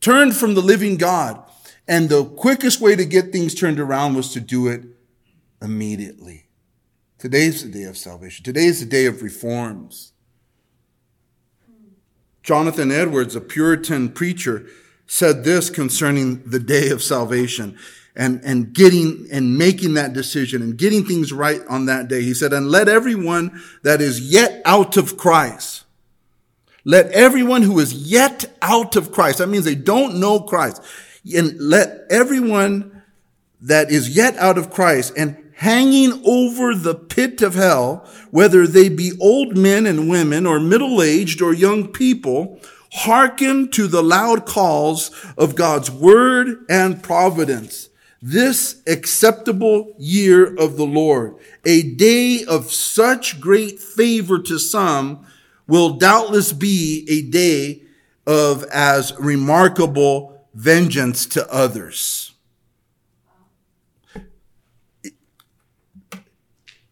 Turned 0.00 0.34
from 0.34 0.54
the 0.54 0.60
living 0.60 0.96
God. 0.96 1.40
And 1.86 2.08
the 2.08 2.24
quickest 2.24 2.80
way 2.80 2.96
to 2.96 3.04
get 3.04 3.30
things 3.30 3.54
turned 3.54 3.78
around 3.78 4.14
was 4.14 4.32
to 4.32 4.40
do 4.40 4.66
it 4.66 4.82
immediately. 5.62 6.48
Today's 7.16 7.62
the 7.62 7.70
day 7.70 7.84
of 7.84 7.96
salvation. 7.96 8.42
Today 8.44 8.64
is 8.64 8.80
the 8.80 8.86
day 8.86 9.06
of 9.06 9.22
reforms. 9.22 10.14
Jonathan 12.42 12.90
Edwards, 12.90 13.36
a 13.36 13.40
Puritan 13.40 14.08
preacher, 14.08 14.66
said 15.06 15.44
this 15.44 15.70
concerning 15.70 16.42
the 16.42 16.58
day 16.58 16.88
of 16.88 17.04
salvation 17.04 17.78
and, 18.20 18.38
and 18.44 18.74
getting 18.74 19.26
and 19.32 19.56
making 19.56 19.94
that 19.94 20.12
decision 20.12 20.60
and 20.60 20.76
getting 20.76 21.06
things 21.06 21.32
right 21.32 21.62
on 21.70 21.86
that 21.86 22.06
day. 22.06 22.20
He 22.20 22.34
said, 22.34 22.52
and 22.52 22.70
let 22.70 22.86
everyone 22.86 23.62
that 23.82 24.02
is 24.02 24.20
yet 24.20 24.60
out 24.66 24.98
of 24.98 25.16
Christ, 25.16 25.84
let 26.84 27.10
everyone 27.12 27.62
who 27.62 27.78
is 27.78 27.94
yet 27.94 28.44
out 28.60 28.94
of 28.94 29.10
Christ, 29.10 29.38
that 29.38 29.46
means 29.46 29.64
they 29.64 29.74
don't 29.74 30.20
know 30.20 30.38
Christ, 30.38 30.82
and 31.34 31.58
let 31.58 32.02
everyone 32.10 33.02
that 33.62 33.90
is 33.90 34.14
yet 34.14 34.36
out 34.36 34.58
of 34.58 34.70
Christ 34.70 35.14
and 35.16 35.52
hanging 35.54 36.22
over 36.26 36.74
the 36.74 36.94
pit 36.94 37.40
of 37.40 37.54
hell, 37.54 38.06
whether 38.30 38.66
they 38.66 38.90
be 38.90 39.12
old 39.18 39.56
men 39.56 39.86
and 39.86 40.10
women 40.10 40.44
or 40.44 40.60
middle 40.60 41.00
aged 41.00 41.40
or 41.40 41.54
young 41.54 41.88
people, 41.88 42.60
hearken 42.92 43.70
to 43.70 43.86
the 43.86 44.02
loud 44.02 44.44
calls 44.44 45.10
of 45.38 45.56
God's 45.56 45.90
word 45.90 46.66
and 46.68 47.02
providence 47.02 47.89
this 48.22 48.82
acceptable 48.86 49.94
year 49.98 50.54
of 50.56 50.76
the 50.76 50.86
Lord, 50.86 51.36
a 51.64 51.82
day 51.82 52.44
of 52.44 52.70
such 52.70 53.40
great 53.40 53.80
favor 53.80 54.38
to 54.42 54.58
some, 54.58 55.26
will 55.66 55.90
doubtless 55.90 56.52
be 56.52 57.06
a 57.08 57.22
day 57.30 57.82
of 58.26 58.64
as 58.64 59.16
remarkable 59.18 60.46
vengeance 60.54 61.26
to 61.26 61.50
others. 61.52 62.30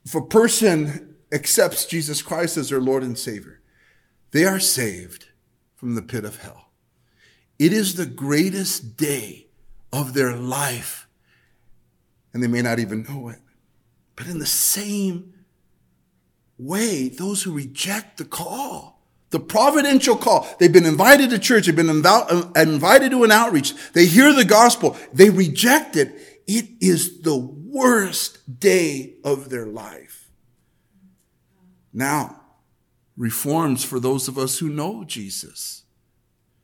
if 0.09 0.15
a 0.15 0.23
person 0.23 1.17
accepts 1.33 1.85
Jesus 1.85 2.23
Christ 2.23 2.57
as 2.57 2.71
their 2.71 2.81
Lord 2.81 3.03
and 3.03 3.19
Savior, 3.19 3.61
they 4.31 4.47
are 4.47 4.59
saved 4.59 5.27
from 5.75 5.97
the 5.97 6.01
pit 6.01 6.25
of 6.25 6.41
hell. 6.41 6.71
It 7.59 7.75
is 7.75 7.95
the 7.95 8.07
greatest 8.07 8.97
day 8.97 9.49
of 9.93 10.15
their 10.15 10.35
life. 10.35 11.08
And 12.33 12.43
they 12.43 12.47
may 12.47 12.63
not 12.63 12.79
even 12.79 13.05
know 13.05 13.29
it. 13.29 13.39
But 14.17 14.27
in 14.27 14.39
the 14.39 14.47
same 14.47 15.33
way, 16.59 17.09
those 17.09 17.43
who 17.43 17.53
reject 17.53 18.19
the 18.19 18.25
call, 18.25 19.01
the 19.31 19.41
providential 19.41 20.17
call, 20.17 20.49
they've 20.59 20.73
been 20.73 20.87
invited 20.87 21.31
to 21.31 21.39
church, 21.39 21.67
they've 21.67 21.77
been 21.77 22.05
uh, 22.05 22.51
invited 22.57 23.11
to 23.13 23.25
an 23.25 23.31
outreach, 23.31 23.75
they 23.93 24.07
hear 24.07 24.33
the 24.33 24.45
gospel, 24.45 24.97
they 25.13 25.31
reject 25.31 25.97
it. 25.97 26.43
It 26.47 26.69
is 26.81 27.21
the 27.21 27.37
worst 27.37 28.59
day 28.59 29.15
of 29.23 29.51
their 29.51 29.67
life. 29.67 30.31
Now, 31.93 32.41
reforms 33.17 33.85
for 33.85 34.01
those 34.01 34.29
of 34.29 34.39
us 34.39 34.59
who 34.59 34.69
know 34.69 35.05
Jesus. 35.05 35.83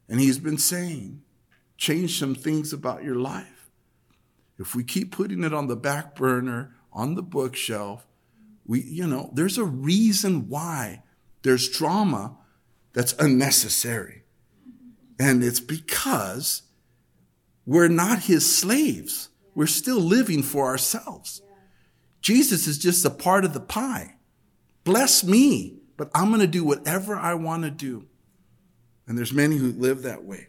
And 0.09 0.21
he's 0.21 0.39
been 0.39 0.59
saying, 0.59 1.23
change 1.77 2.19
some 2.19 2.35
things 2.35 2.73
about 2.73 3.05
your 3.05 3.17
life. 3.17 3.54
If 4.59 4.75
we 4.75 4.85
keep 4.85 5.13
putting 5.13 5.43
it 5.45 5.53
on 5.53 5.67
the 5.67 5.77
back 5.77 6.15
burner, 6.15 6.75
on 6.95 7.17
the 7.17 7.23
bookshelf. 7.23 8.07
We, 8.65 8.81
you 8.83 9.07
know, 9.07 9.31
there's 9.35 9.59
a 9.59 9.65
reason 9.65 10.49
why 10.49 11.03
there's 11.43 11.69
trauma 11.69 12.39
that's 12.93 13.13
unnecessary. 13.15 14.23
And 15.19 15.43
it's 15.43 15.61
because 15.61 16.63
we're 17.67 17.89
not 17.89 18.25
his 18.25 18.57
slaves. 18.57 19.29
We're 19.55 19.67
still 19.67 20.01
living 20.01 20.43
for 20.43 20.67
ourselves. 20.67 21.43
Jesus 22.21 22.67
is 22.67 22.79
just 22.79 23.05
a 23.05 23.11
part 23.11 23.45
of 23.45 23.53
the 23.53 23.61
pie. 23.61 24.17
Bless 24.85 25.23
me, 25.23 25.79
but 25.97 26.11
I'm 26.15 26.29
going 26.29 26.41
to 26.41 26.47
do 26.47 26.65
whatever 26.65 27.17
I 27.17 27.35
want 27.35 27.65
to 27.65 27.71
do. 27.71 28.07
And 29.07 29.19
there's 29.19 29.33
many 29.33 29.57
who 29.57 29.73
live 29.73 30.03
that 30.03 30.25
way. 30.25 30.49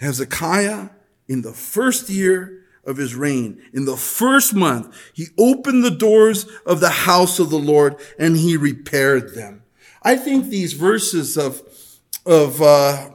Hezekiah, 0.00 0.88
in 1.30 1.42
the 1.42 1.52
first 1.52 2.10
year 2.10 2.64
of 2.84 2.96
his 2.96 3.14
reign. 3.14 3.62
In 3.72 3.84
the 3.84 3.96
first 3.96 4.52
month, 4.52 4.94
he 5.14 5.28
opened 5.38 5.84
the 5.84 5.90
doors 5.90 6.44
of 6.66 6.80
the 6.80 6.90
house 6.90 7.38
of 7.38 7.50
the 7.50 7.58
Lord 7.58 7.96
and 8.18 8.36
he 8.36 8.56
repaired 8.56 9.36
them. 9.36 9.62
I 10.02 10.16
think 10.16 10.46
these 10.46 10.72
verses 10.72 11.38
of, 11.38 11.62
of, 12.26 12.60
uh, 12.60 13.10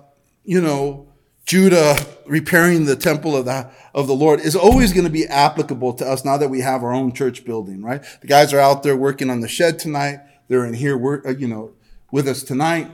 you 0.45 0.61
know, 0.61 1.09
Judah 1.45 1.97
repairing 2.25 2.85
the 2.85 2.95
temple 2.95 3.35
of 3.35 3.45
the, 3.45 3.69
of 3.93 4.07
the 4.07 4.15
Lord 4.15 4.39
is 4.39 4.55
always 4.55 4.93
going 4.93 5.03
to 5.03 5.11
be 5.11 5.27
applicable 5.27 5.93
to 5.95 6.07
us 6.07 6.23
now 6.23 6.37
that 6.37 6.49
we 6.49 6.61
have 6.61 6.83
our 6.83 6.93
own 6.93 7.11
church 7.11 7.43
building, 7.43 7.83
right? 7.83 8.01
The 8.21 8.27
guys 8.27 8.53
are 8.53 8.59
out 8.59 8.81
there 8.81 8.95
working 8.95 9.29
on 9.29 9.41
the 9.41 9.49
shed 9.49 9.77
tonight. 9.77 10.19
They're 10.47 10.65
in 10.65 10.73
here, 10.73 10.97
work, 10.97 11.25
uh, 11.25 11.31
you 11.31 11.49
know, 11.49 11.73
with 12.13 12.29
us 12.29 12.43
tonight. 12.43 12.89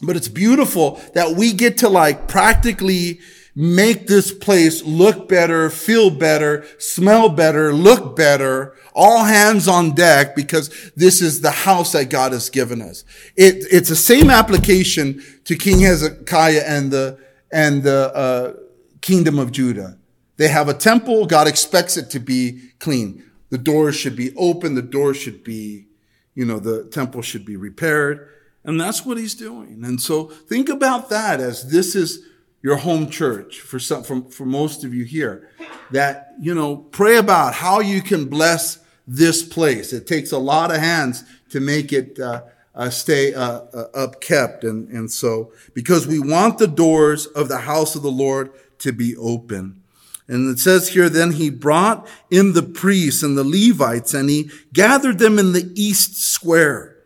But 0.00 0.16
it's 0.16 0.28
beautiful 0.28 1.00
that 1.12 1.36
we 1.36 1.52
get 1.52 1.78
to 1.78 1.90
like 1.90 2.26
practically 2.26 3.20
make 3.56 4.06
this 4.06 4.32
place 4.32 4.84
look 4.84 5.28
better, 5.28 5.70
feel 5.70 6.10
better, 6.10 6.66
smell 6.78 7.30
better, 7.30 7.72
look 7.72 8.14
better, 8.14 8.76
all 8.94 9.24
hands 9.24 9.66
on 9.66 9.94
deck 9.94 10.36
because 10.36 10.92
this 10.94 11.22
is 11.22 11.40
the 11.40 11.50
house 11.50 11.92
that 11.92 12.10
God 12.10 12.32
has 12.32 12.50
given 12.50 12.82
us. 12.82 13.04
It, 13.34 13.64
it's 13.72 13.88
the 13.88 13.96
same 13.96 14.28
application 14.28 15.22
to 15.44 15.56
King 15.56 15.80
Hezekiah 15.80 16.64
and 16.66 16.90
the, 16.90 17.18
and 17.50 17.82
the, 17.82 18.14
uh, 18.14 18.52
kingdom 19.00 19.38
of 19.38 19.52
Judah. 19.52 19.96
They 20.36 20.48
have 20.48 20.68
a 20.68 20.74
temple. 20.74 21.26
God 21.26 21.46
expects 21.46 21.96
it 21.96 22.10
to 22.10 22.18
be 22.18 22.70
clean. 22.80 23.22
The 23.50 23.58
doors 23.58 23.94
should 23.94 24.16
be 24.16 24.34
open. 24.36 24.74
The 24.74 24.82
doors 24.82 25.16
should 25.16 25.44
be, 25.44 25.86
you 26.34 26.44
know, 26.44 26.58
the 26.58 26.84
temple 26.84 27.22
should 27.22 27.46
be 27.46 27.56
repaired. 27.56 28.28
And 28.64 28.80
that's 28.80 29.06
what 29.06 29.16
he's 29.16 29.34
doing. 29.34 29.84
And 29.84 30.02
so 30.02 30.24
think 30.24 30.68
about 30.68 31.08
that 31.10 31.40
as 31.40 31.70
this 31.70 31.94
is 31.94 32.26
your 32.66 32.78
home 32.78 33.08
church 33.08 33.60
for 33.60 33.78
some, 33.78 34.02
for, 34.02 34.22
for 34.22 34.44
most 34.44 34.82
of 34.82 34.92
you 34.92 35.04
here 35.04 35.48
that, 35.92 36.32
you 36.40 36.52
know, 36.52 36.76
pray 36.76 37.16
about 37.16 37.54
how 37.54 37.78
you 37.78 38.02
can 38.02 38.24
bless 38.24 38.80
this 39.06 39.40
place. 39.40 39.92
It 39.92 40.08
takes 40.08 40.32
a 40.32 40.38
lot 40.38 40.72
of 40.72 40.78
hands 40.78 41.22
to 41.50 41.60
make 41.60 41.92
it, 41.92 42.18
uh, 42.18 42.42
uh, 42.74 42.90
stay 42.90 43.32
uh, 43.32 43.60
uh, 43.72 44.08
upkept. 44.08 44.64
And, 44.64 44.88
and 44.88 45.08
so, 45.08 45.52
because 45.74 46.08
we 46.08 46.18
want 46.18 46.58
the 46.58 46.66
doors 46.66 47.26
of 47.26 47.46
the 47.46 47.58
house 47.58 47.94
of 47.94 48.02
the 48.02 48.10
Lord 48.10 48.50
to 48.80 48.90
be 48.90 49.16
open. 49.16 49.80
And 50.26 50.50
it 50.50 50.58
says 50.58 50.88
here, 50.88 51.08
then 51.08 51.34
he 51.34 51.50
brought 51.50 52.08
in 52.32 52.54
the 52.54 52.64
priests 52.64 53.22
and 53.22 53.38
the 53.38 53.44
Levites 53.44 54.12
and 54.12 54.28
he 54.28 54.50
gathered 54.72 55.20
them 55.20 55.38
in 55.38 55.52
the 55.52 55.70
east 55.76 56.16
square 56.16 56.96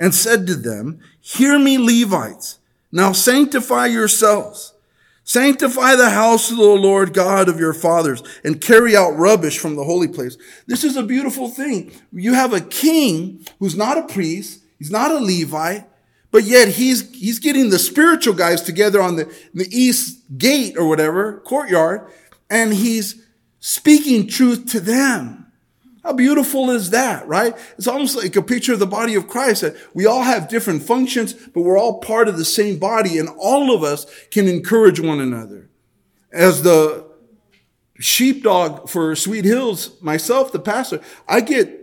and 0.00 0.12
said 0.12 0.48
to 0.48 0.56
them, 0.56 0.98
hear 1.20 1.60
me, 1.60 1.78
Levites. 1.78 2.58
Now 2.90 3.12
sanctify 3.12 3.86
yourselves 3.86 4.72
Sanctify 5.28 5.96
the 5.96 6.10
house 6.10 6.52
of 6.52 6.56
the 6.56 6.62
Lord 6.62 7.12
God 7.12 7.48
of 7.48 7.58
your 7.58 7.72
fathers 7.72 8.22
and 8.44 8.60
carry 8.60 8.96
out 8.96 9.18
rubbish 9.18 9.58
from 9.58 9.74
the 9.74 9.82
holy 9.82 10.06
place. 10.06 10.38
This 10.68 10.84
is 10.84 10.96
a 10.96 11.02
beautiful 11.02 11.48
thing. 11.48 11.90
You 12.12 12.34
have 12.34 12.52
a 12.52 12.60
king 12.60 13.44
who's 13.58 13.74
not 13.74 13.98
a 13.98 14.06
priest. 14.06 14.62
He's 14.78 14.92
not 14.92 15.10
a 15.10 15.18
Levite, 15.18 15.84
but 16.30 16.44
yet 16.44 16.68
he's, 16.68 17.12
he's 17.12 17.40
getting 17.40 17.70
the 17.70 17.78
spiritual 17.80 18.34
guys 18.34 18.62
together 18.62 19.02
on 19.02 19.16
the, 19.16 19.24
the 19.52 19.66
east 19.68 20.20
gate 20.38 20.76
or 20.78 20.86
whatever, 20.86 21.40
courtyard, 21.40 22.08
and 22.48 22.72
he's 22.72 23.20
speaking 23.58 24.28
truth 24.28 24.66
to 24.66 24.78
them. 24.78 25.45
How 26.06 26.12
beautiful 26.12 26.70
is 26.70 26.90
that, 26.90 27.26
right? 27.26 27.56
It's 27.76 27.88
almost 27.88 28.16
like 28.16 28.36
a 28.36 28.42
picture 28.42 28.72
of 28.72 28.78
the 28.78 28.86
body 28.86 29.16
of 29.16 29.26
Christ 29.26 29.62
that 29.62 29.74
we 29.92 30.06
all 30.06 30.22
have 30.22 30.46
different 30.46 30.84
functions, 30.84 31.32
but 31.32 31.62
we're 31.62 31.76
all 31.76 31.98
part 31.98 32.28
of 32.28 32.38
the 32.38 32.44
same 32.44 32.78
body 32.78 33.18
and 33.18 33.28
all 33.28 33.74
of 33.74 33.82
us 33.82 34.06
can 34.30 34.46
encourage 34.46 35.00
one 35.00 35.18
another. 35.18 35.68
As 36.30 36.62
the 36.62 37.04
sheepdog 37.98 38.88
for 38.88 39.16
Sweet 39.16 39.44
Hills, 39.44 40.00
myself, 40.00 40.52
the 40.52 40.60
pastor, 40.60 41.00
I 41.26 41.40
get, 41.40 41.76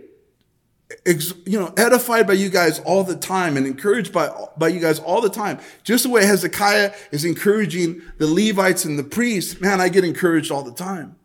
you 1.04 1.60
know, 1.60 1.74
edified 1.76 2.26
by 2.26 2.32
you 2.32 2.48
guys 2.48 2.80
all 2.80 3.04
the 3.04 3.16
time 3.16 3.58
and 3.58 3.66
encouraged 3.66 4.10
by, 4.10 4.30
by 4.56 4.68
you 4.68 4.80
guys 4.80 5.00
all 5.00 5.20
the 5.20 5.28
time. 5.28 5.60
Just 5.82 6.04
the 6.04 6.08
way 6.08 6.24
Hezekiah 6.24 6.94
is 7.10 7.26
encouraging 7.26 8.00
the 8.16 8.26
Levites 8.26 8.86
and 8.86 8.98
the 8.98 9.04
priests, 9.04 9.60
man, 9.60 9.82
I 9.82 9.90
get 9.90 10.02
encouraged 10.02 10.50
all 10.50 10.62
the 10.62 10.72
time. 10.72 11.16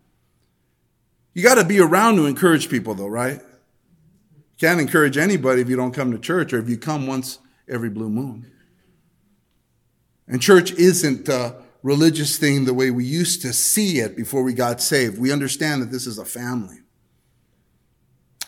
You 1.39 1.45
got 1.45 1.55
to 1.55 1.63
be 1.63 1.79
around 1.79 2.17
to 2.17 2.25
encourage 2.25 2.69
people, 2.69 2.93
though, 2.95 3.07
right? 3.07 3.39
You 3.39 4.57
can't 4.59 4.81
encourage 4.81 5.15
anybody 5.15 5.61
if 5.61 5.69
you 5.69 5.77
don't 5.77 5.93
come 5.93 6.11
to 6.11 6.19
church 6.19 6.51
or 6.51 6.59
if 6.59 6.67
you 6.67 6.77
come 6.77 7.07
once 7.07 7.39
every 7.69 7.89
blue 7.89 8.09
moon. 8.09 8.51
And 10.27 10.41
church 10.41 10.73
isn't 10.73 11.29
a 11.29 11.55
religious 11.81 12.37
thing 12.37 12.65
the 12.65 12.73
way 12.73 12.91
we 12.91 13.05
used 13.05 13.41
to 13.43 13.53
see 13.53 13.99
it 13.99 14.17
before 14.17 14.43
we 14.43 14.53
got 14.53 14.81
saved. 14.81 15.17
We 15.17 15.31
understand 15.31 15.81
that 15.81 15.91
this 15.91 16.05
is 16.05 16.17
a 16.17 16.25
family. 16.25 16.79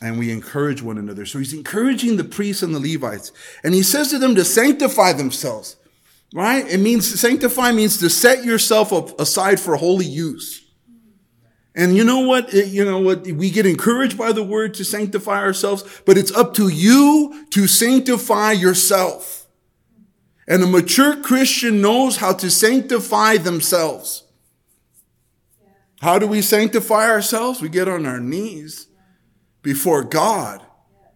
And 0.01 0.19
we 0.19 0.29
encourage 0.29 0.81
one 0.81 0.97
another. 0.97 1.25
So 1.25 1.39
he's 1.39 1.53
encouraging 1.53 2.17
the 2.17 2.25
priests 2.25 2.61
and 2.61 2.75
the 2.75 2.79
Levites. 2.81 3.31
And 3.63 3.73
he 3.73 3.83
says 3.83 4.09
to 4.09 4.19
them 4.19 4.35
to 4.35 4.43
sanctify 4.43 5.13
themselves, 5.13 5.77
right? 6.33 6.67
It 6.67 6.79
means 6.81 7.21
sanctify 7.21 7.71
means 7.71 7.99
to 7.99 8.09
set 8.09 8.43
yourself 8.43 9.17
aside 9.17 9.61
for 9.61 9.77
holy 9.77 10.05
use. 10.05 10.60
And 11.73 11.95
you 11.95 12.03
know 12.03 12.19
what? 12.19 12.51
You 12.53 12.83
know 12.83 12.99
what? 12.99 13.25
We 13.27 13.49
get 13.49 13.65
encouraged 13.65 14.17
by 14.17 14.33
the 14.33 14.43
word 14.43 14.73
to 14.75 14.85
sanctify 14.85 15.41
ourselves, 15.41 16.01
but 16.05 16.17
it's 16.17 16.31
up 16.31 16.53
to 16.55 16.67
you 16.67 17.45
to 17.51 17.67
sanctify 17.67 18.51
yourself. 18.51 19.47
And 20.47 20.63
a 20.63 20.67
mature 20.67 21.21
Christian 21.21 21.81
knows 21.81 22.17
how 22.17 22.33
to 22.33 22.49
sanctify 22.49 23.37
themselves. 23.37 24.23
How 26.01 26.19
do 26.19 26.27
we 26.27 26.41
sanctify 26.41 27.09
ourselves? 27.09 27.61
We 27.61 27.69
get 27.69 27.87
on 27.87 28.05
our 28.05 28.19
knees 28.19 28.87
before 29.61 30.03
God 30.03 30.61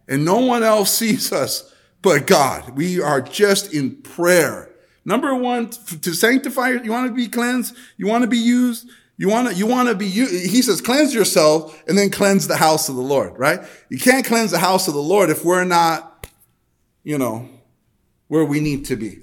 and 0.08 0.24
no 0.24 0.38
one 0.38 0.62
else 0.62 0.90
sees 0.90 1.32
us 1.32 1.72
but 2.02 2.26
God. 2.26 2.76
We 2.76 3.00
are 3.00 3.20
just 3.20 3.74
in 3.74 3.96
prayer. 3.96 4.70
Number 5.04 5.34
one, 5.34 5.70
to 5.70 6.14
sanctify, 6.14 6.70
you 6.70 6.90
want 6.90 7.08
to 7.08 7.14
be 7.14 7.28
cleansed? 7.28 7.76
You 7.96 8.06
want 8.06 8.22
to 8.22 8.28
be 8.28 8.38
used? 8.38 8.88
You 9.18 9.28
want 9.28 9.48
to, 9.48 9.54
you 9.54 9.66
want 9.66 9.88
to 9.88 9.94
be, 9.94 10.06
you, 10.06 10.26
he 10.26 10.60
says, 10.60 10.80
cleanse 10.80 11.14
yourself 11.14 11.82
and 11.88 11.96
then 11.96 12.10
cleanse 12.10 12.48
the 12.48 12.56
house 12.56 12.88
of 12.88 12.96
the 12.96 13.02
Lord, 13.02 13.38
right? 13.38 13.60
You 13.88 13.98
can't 13.98 14.26
cleanse 14.26 14.50
the 14.50 14.58
house 14.58 14.88
of 14.88 14.94
the 14.94 15.00
Lord 15.00 15.30
if 15.30 15.44
we're 15.44 15.64
not, 15.64 16.26
you 17.02 17.16
know, 17.16 17.48
where 18.28 18.44
we 18.44 18.60
need 18.60 18.84
to 18.86 18.96
be. 18.96 19.20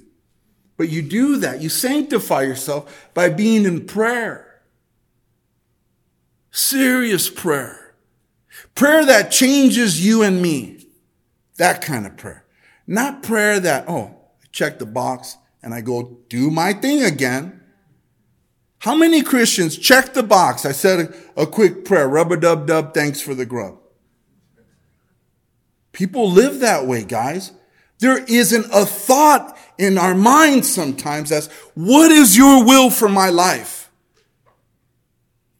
But 0.77 0.89
you 0.89 1.03
do 1.03 1.37
that. 1.37 1.61
You 1.61 1.69
sanctify 1.69 2.41
yourself 2.41 3.11
by 3.13 3.29
being 3.29 3.65
in 3.65 3.85
prayer. 3.85 4.61
Serious 6.49 7.29
prayer. 7.29 7.95
Prayer 8.73 9.05
that 9.05 9.31
changes 9.31 10.03
you 10.03 10.23
and 10.23 10.41
me. 10.41 10.87
That 11.57 11.81
kind 11.81 12.07
of 12.07 12.17
prayer. 12.17 12.45
Not 12.87 13.21
prayer 13.21 13.59
that, 13.59 13.85
oh, 13.87 14.15
I 14.43 14.47
check 14.51 14.79
the 14.79 14.85
box 14.85 15.37
and 15.61 15.73
I 15.73 15.81
go 15.81 16.17
do 16.29 16.49
my 16.49 16.73
thing 16.73 17.03
again. 17.03 17.61
How 18.83 18.95
many 18.95 19.21
Christians 19.21 19.77
check 19.77 20.13
the 20.13 20.23
box? 20.23 20.65
I 20.65 20.73
said 20.73 21.15
a, 21.37 21.43
a 21.43 21.47
quick 21.47 21.85
prayer, 21.85 22.05
rub 22.05 22.33
a 22.33 22.35
dub 22.35 22.67
dub, 22.67 22.93
thanks 22.93 23.21
for 23.21 23.33
the 23.33 23.45
grub. 23.45 23.77
People 25.93 26.29
live 26.29 26.59
that 26.59 26.85
way, 26.85 27.05
guys. 27.05 27.53
There 27.99 28.21
isn't 28.25 28.65
a 28.73 28.85
thought 28.85 29.57
in 29.77 29.97
our 29.97 30.13
minds 30.13 30.69
sometimes 30.69 31.31
as, 31.31 31.47
what 31.75 32.11
is 32.11 32.35
your 32.35 32.65
will 32.65 32.89
for 32.89 33.07
my 33.07 33.29
life? 33.29 33.89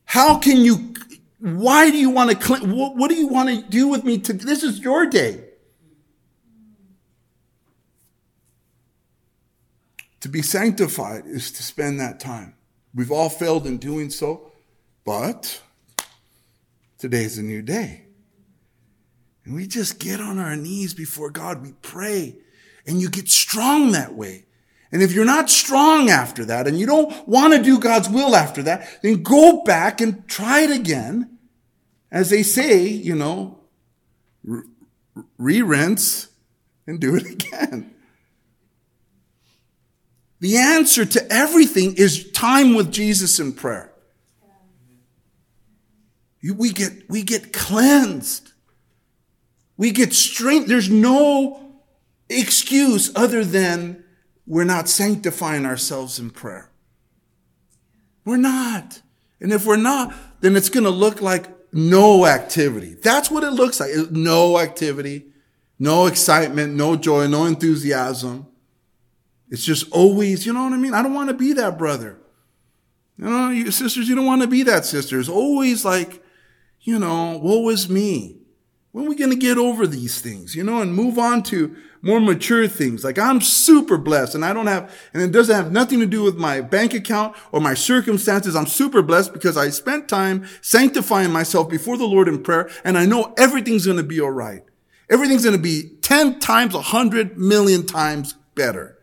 How 0.03 0.37
can 0.37 0.57
you, 0.57 0.93
why 1.39 1.91
do 1.91 1.97
you 1.97 2.09
want 2.09 2.41
to, 2.41 2.55
what, 2.65 2.97
what 2.97 3.07
do 3.09 3.15
you 3.15 3.29
want 3.29 3.47
to 3.47 3.61
do 3.69 3.87
with 3.87 4.03
me? 4.03 4.17
To, 4.17 4.33
this 4.33 4.63
is 4.63 4.81
your 4.81 5.05
day. 5.05 5.45
To 10.19 10.27
be 10.27 10.41
sanctified 10.41 11.25
is 11.25 11.53
to 11.53 11.63
spend 11.63 12.01
that 12.01 12.19
time. 12.19 12.55
We've 12.95 13.11
all 13.11 13.29
failed 13.29 13.65
in 13.65 13.77
doing 13.77 14.09
so, 14.09 14.51
but 15.03 15.61
today's 16.97 17.37
a 17.37 17.43
new 17.43 17.61
day. 17.61 18.05
And 19.45 19.55
we 19.55 19.67
just 19.67 19.99
get 19.99 20.21
on 20.21 20.39
our 20.39 20.55
knees 20.55 20.93
before 20.93 21.29
God. 21.29 21.61
We 21.61 21.73
pray. 21.81 22.37
And 22.85 23.01
you 23.01 23.09
get 23.09 23.29
strong 23.29 23.91
that 23.91 24.13
way. 24.13 24.45
And 24.91 25.01
if 25.01 25.11
you're 25.11 25.25
not 25.25 25.49
strong 25.49 26.09
after 26.09 26.45
that 26.45 26.67
and 26.67 26.79
you 26.79 26.85
don't 26.85 27.27
want 27.27 27.53
to 27.53 27.63
do 27.63 27.79
God's 27.79 28.09
will 28.09 28.35
after 28.35 28.61
that, 28.63 29.01
then 29.01 29.23
go 29.23 29.63
back 29.63 29.99
and 30.01 30.27
try 30.27 30.61
it 30.61 30.71
again. 30.71 31.39
As 32.11 32.29
they 32.29 32.43
say, 32.43 32.85
you 32.87 33.15
know, 33.15 33.57
re 34.43 35.61
rinse 35.61 36.27
and 36.85 36.99
do 36.99 37.15
it 37.15 37.25
again. 37.31 37.92
The 40.43 40.57
answer 40.57 41.05
to 41.05 41.31
everything 41.31 41.95
is 41.95 42.29
time 42.31 42.73
with 42.73 42.91
Jesus 42.91 43.39
in 43.39 43.53
prayer. 43.53 43.93
We 46.43 46.73
get, 46.73 47.09
we 47.09 47.23
get 47.23 47.53
cleansed. 47.53 48.51
We 49.77 49.91
get 49.91 50.11
strength. 50.11 50.67
There's 50.67 50.89
no 50.89 51.79
excuse 52.27 53.09
other 53.15 53.45
than 53.45 54.03
we're 54.45 54.65
not 54.65 54.89
sanctifying 54.89 55.65
ourselves 55.65 56.19
in 56.19 56.29
prayer. 56.29 56.69
We're 58.25 58.35
not. 58.35 59.01
And 59.39 59.53
if 59.53 59.65
we're 59.65 59.77
not, 59.77 60.13
then 60.41 60.57
it's 60.57 60.67
going 60.67 60.83
to 60.83 60.89
look 60.89 61.21
like 61.21 61.45
no 61.71 62.25
activity. 62.25 62.95
That's 62.95 63.31
what 63.31 63.45
it 63.45 63.51
looks 63.51 63.79
like. 63.79 63.91
No 64.11 64.59
activity, 64.59 65.27
no 65.79 66.05
excitement, 66.05 66.73
no 66.73 66.97
joy, 66.97 67.27
no 67.27 67.45
enthusiasm. 67.45 68.47
It's 69.53 69.63
just 69.63 69.91
always, 69.91 70.47
you 70.47 70.51
know 70.51 70.63
what 70.63 70.73
I 70.73 70.77
mean? 70.77 70.95
I 70.95 71.03
don't 71.03 71.13
want 71.13 71.29
to 71.29 71.35
be 71.35 71.53
that 71.53 71.77
brother. 71.77 72.17
You 73.19 73.25
know, 73.25 73.49
you 73.51 73.69
sisters, 73.69 74.09
you 74.09 74.15
don't 74.15 74.25
want 74.25 74.41
to 74.41 74.47
be 74.47 74.63
that 74.63 74.83
sister. 74.83 75.19
It's 75.19 75.29
always 75.29 75.85
like, 75.85 76.23
you 76.81 76.97
know, 76.97 77.37
woe 77.37 77.69
is 77.69 77.87
me. 77.87 78.39
When 78.93 79.05
are 79.05 79.09
we 79.09 79.15
going 79.15 79.29
to 79.29 79.35
get 79.35 79.59
over 79.59 79.85
these 79.85 80.19
things, 80.19 80.55
you 80.55 80.63
know, 80.63 80.81
and 80.81 80.95
move 80.95 81.19
on 81.19 81.43
to 81.43 81.75
more 82.01 82.19
mature 82.19 82.67
things? 82.67 83.03
Like 83.03 83.19
I'm 83.19 83.41
super 83.41 83.99
blessed 83.99 84.33
and 84.33 84.43
I 84.43 84.53
don't 84.53 84.65
have, 84.65 84.91
and 85.13 85.21
it 85.21 85.31
doesn't 85.31 85.55
have 85.55 85.71
nothing 85.71 85.99
to 85.99 86.07
do 86.07 86.23
with 86.23 86.35
my 86.35 86.59
bank 86.59 86.95
account 86.95 87.35
or 87.51 87.61
my 87.61 87.75
circumstances. 87.75 88.55
I'm 88.55 88.65
super 88.65 89.03
blessed 89.03 89.33
because 89.33 89.55
I 89.55 89.69
spent 89.69 90.09
time 90.09 90.47
sanctifying 90.61 91.31
myself 91.31 91.69
before 91.69 91.97
the 91.97 92.07
Lord 92.07 92.27
in 92.27 92.41
prayer 92.41 92.71
and 92.83 92.97
I 92.97 93.05
know 93.05 93.35
everything's 93.37 93.85
going 93.85 93.97
to 93.97 94.03
be 94.03 94.19
all 94.19 94.31
right. 94.31 94.63
Everything's 95.11 95.43
going 95.43 95.55
to 95.55 95.61
be 95.61 95.91
10 96.01 96.39
times, 96.39 96.73
100 96.73 97.37
million 97.37 97.85
times 97.85 98.33
better 98.55 98.97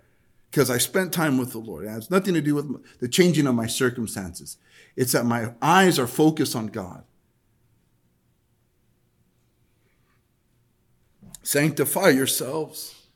because 0.50 0.70
I 0.70 0.78
spent 0.78 1.12
time 1.12 1.38
with 1.38 1.52
the 1.52 1.58
Lord. 1.58 1.84
It 1.84 1.90
has 1.90 2.10
nothing 2.10 2.34
to 2.34 2.40
do 2.40 2.56
with 2.56 2.98
the 2.98 3.08
changing 3.08 3.46
of 3.46 3.54
my 3.54 3.66
circumstances. 3.66 4.56
It's 4.96 5.12
that 5.12 5.24
my 5.24 5.52
eyes 5.62 5.98
are 5.98 6.08
focused 6.08 6.56
on 6.56 6.66
God. 6.66 7.04
Sanctify 11.42 12.10
yourselves. 12.10 13.06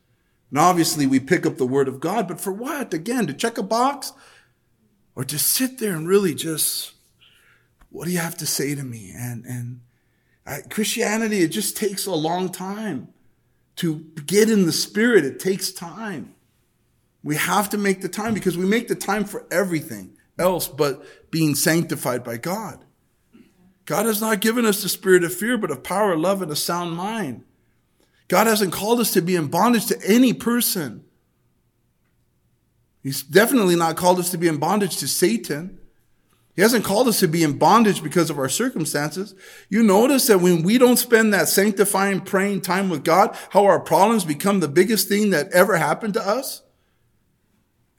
And 0.50 0.58
obviously, 0.58 1.06
we 1.06 1.18
pick 1.18 1.44
up 1.44 1.56
the 1.56 1.66
word 1.66 1.88
of 1.88 1.98
God, 1.98 2.28
but 2.28 2.40
for 2.40 2.52
what? 2.52 2.94
Again, 2.94 3.26
to 3.26 3.34
check 3.34 3.58
a 3.58 3.62
box? 3.62 4.12
Or 5.16 5.24
to 5.24 5.38
sit 5.38 5.78
there 5.78 5.94
and 5.94 6.08
really 6.08 6.34
just, 6.34 6.92
what 7.90 8.06
do 8.06 8.12
you 8.12 8.18
have 8.18 8.36
to 8.38 8.46
say 8.46 8.74
to 8.74 8.82
me? 8.82 9.12
And, 9.14 9.44
and 9.44 10.70
Christianity, 10.70 11.40
it 11.42 11.48
just 11.48 11.76
takes 11.76 12.06
a 12.06 12.14
long 12.14 12.50
time 12.50 13.08
to 13.76 13.98
get 14.26 14.50
in 14.50 14.66
the 14.66 14.72
spirit. 14.72 15.24
It 15.24 15.40
takes 15.40 15.72
time. 15.72 16.34
We 17.24 17.36
have 17.36 17.70
to 17.70 17.78
make 17.78 18.02
the 18.02 18.08
time 18.08 18.34
because 18.34 18.56
we 18.56 18.66
make 18.66 18.86
the 18.86 18.94
time 18.94 19.24
for 19.24 19.46
everything 19.50 20.16
else 20.38 20.68
but 20.68 21.30
being 21.30 21.54
sanctified 21.54 22.22
by 22.22 22.36
God. 22.36 22.84
God 23.86 24.06
has 24.06 24.20
not 24.20 24.40
given 24.40 24.66
us 24.66 24.82
the 24.82 24.88
spirit 24.88 25.24
of 25.24 25.34
fear, 25.34 25.58
but 25.58 25.70
of 25.70 25.82
power, 25.82 26.16
love, 26.16 26.42
and 26.42 26.52
a 26.52 26.56
sound 26.56 26.96
mind. 26.96 27.44
God 28.28 28.46
hasn't 28.46 28.72
called 28.72 29.00
us 29.00 29.12
to 29.12 29.22
be 29.22 29.36
in 29.36 29.48
bondage 29.48 29.86
to 29.86 29.98
any 30.06 30.32
person. 30.32 31.04
He's 33.02 33.22
definitely 33.22 33.76
not 33.76 33.96
called 33.96 34.18
us 34.18 34.30
to 34.30 34.38
be 34.38 34.48
in 34.48 34.58
bondage 34.58 34.96
to 34.98 35.08
Satan. 35.08 35.78
He 36.56 36.62
hasn't 36.62 36.84
called 36.84 37.08
us 37.08 37.20
to 37.20 37.28
be 37.28 37.42
in 37.42 37.58
bondage 37.58 38.02
because 38.02 38.30
of 38.30 38.38
our 38.38 38.48
circumstances. 38.48 39.34
You 39.68 39.82
notice 39.82 40.26
that 40.28 40.40
when 40.40 40.62
we 40.62 40.78
don't 40.78 40.96
spend 40.96 41.34
that 41.34 41.48
sanctifying, 41.48 42.20
praying 42.20 42.62
time 42.62 42.88
with 42.88 43.04
God, 43.04 43.36
how 43.50 43.64
our 43.64 43.80
problems 43.80 44.24
become 44.24 44.60
the 44.60 44.68
biggest 44.68 45.08
thing 45.08 45.30
that 45.30 45.52
ever 45.52 45.76
happened 45.76 46.14
to 46.14 46.26
us? 46.26 46.62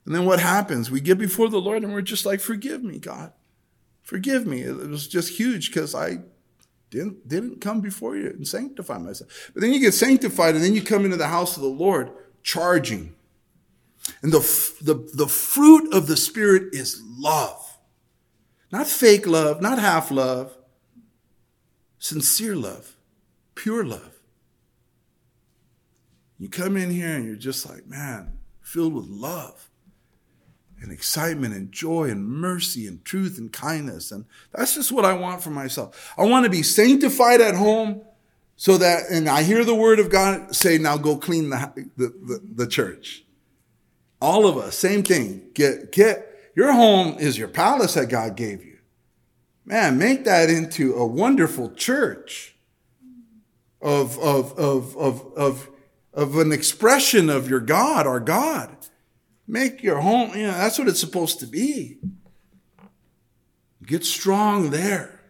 And 0.06 0.14
then 0.14 0.24
what 0.24 0.38
happens? 0.38 0.90
We 0.90 1.00
get 1.00 1.18
before 1.18 1.48
the 1.48 1.60
Lord 1.60 1.82
and 1.82 1.92
we're 1.92 2.00
just 2.00 2.24
like, 2.24 2.40
forgive 2.40 2.82
me, 2.82 2.98
God. 3.00 3.32
Forgive 4.02 4.46
me. 4.46 4.62
It 4.62 4.88
was 4.88 5.08
just 5.08 5.36
huge 5.36 5.68
because 5.68 5.96
I 5.96 6.18
didn't, 6.90 7.26
didn't 7.26 7.60
come 7.60 7.80
before 7.80 8.16
you 8.16 8.28
and 8.28 8.46
sanctify 8.46 8.98
myself. 8.98 9.50
But 9.52 9.62
then 9.62 9.72
you 9.72 9.80
get 9.80 9.94
sanctified 9.94 10.54
and 10.54 10.62
then 10.62 10.74
you 10.74 10.82
come 10.82 11.04
into 11.04 11.16
the 11.16 11.26
house 11.26 11.56
of 11.56 11.62
the 11.62 11.68
Lord 11.68 12.12
charging. 12.44 13.16
And 14.22 14.32
the, 14.32 14.38
the, 14.80 15.10
the 15.12 15.26
fruit 15.26 15.92
of 15.92 16.06
the 16.06 16.16
Spirit 16.16 16.72
is 16.72 17.02
love. 17.04 17.78
Not 18.70 18.86
fake 18.86 19.26
love, 19.26 19.60
not 19.60 19.80
half 19.80 20.12
love, 20.12 20.56
sincere 21.98 22.54
love, 22.54 22.94
pure 23.56 23.84
love. 23.84 24.20
You 26.38 26.48
come 26.48 26.76
in 26.76 26.90
here 26.90 27.16
and 27.16 27.24
you're 27.24 27.34
just 27.34 27.68
like, 27.68 27.88
man, 27.88 28.38
filled 28.60 28.94
with 28.94 29.06
love 29.06 29.65
and 30.80 30.92
excitement 30.92 31.54
and 31.54 31.72
joy 31.72 32.10
and 32.10 32.26
mercy 32.26 32.86
and 32.86 33.04
truth 33.04 33.38
and 33.38 33.52
kindness. 33.52 34.12
And 34.12 34.26
that's 34.52 34.74
just 34.74 34.92
what 34.92 35.04
I 35.04 35.14
want 35.14 35.42
for 35.42 35.50
myself. 35.50 36.14
I 36.18 36.24
want 36.24 36.44
to 36.44 36.50
be 36.50 36.62
sanctified 36.62 37.40
at 37.40 37.54
home 37.54 38.02
so 38.56 38.78
that, 38.78 39.04
and 39.10 39.28
I 39.28 39.42
hear 39.42 39.64
the 39.64 39.74
word 39.74 39.98
of 39.98 40.10
God 40.10 40.54
say, 40.54 40.78
now 40.78 40.96
go 40.96 41.16
clean 41.16 41.50
the, 41.50 41.88
the, 41.96 42.08
the, 42.08 42.40
the 42.54 42.66
church. 42.66 43.24
All 44.20 44.46
of 44.46 44.56
us, 44.56 44.76
same 44.76 45.02
thing. 45.02 45.50
Get, 45.54 45.92
get, 45.92 46.50
your 46.54 46.72
home 46.72 47.18
is 47.18 47.36
your 47.36 47.48
palace 47.48 47.94
that 47.94 48.08
God 48.08 48.34
gave 48.36 48.64
you. 48.64 48.78
Man, 49.64 49.98
make 49.98 50.24
that 50.24 50.48
into 50.48 50.94
a 50.94 51.06
wonderful 51.06 51.70
church 51.70 52.56
of, 53.82 54.18
of, 54.18 54.58
of, 54.58 54.96
of, 54.96 55.26
of, 55.36 55.70
of 56.14 56.36
an 56.38 56.52
expression 56.52 57.28
of 57.28 57.50
your 57.50 57.60
God, 57.60 58.06
our 58.06 58.20
God. 58.20 58.75
Make 59.46 59.82
your 59.82 60.00
home, 60.00 60.30
you 60.34 60.46
know, 60.46 60.52
that's 60.52 60.78
what 60.78 60.88
it's 60.88 61.00
supposed 61.00 61.40
to 61.40 61.46
be. 61.46 61.98
Get 63.84 64.04
strong 64.04 64.70
there. 64.70 65.20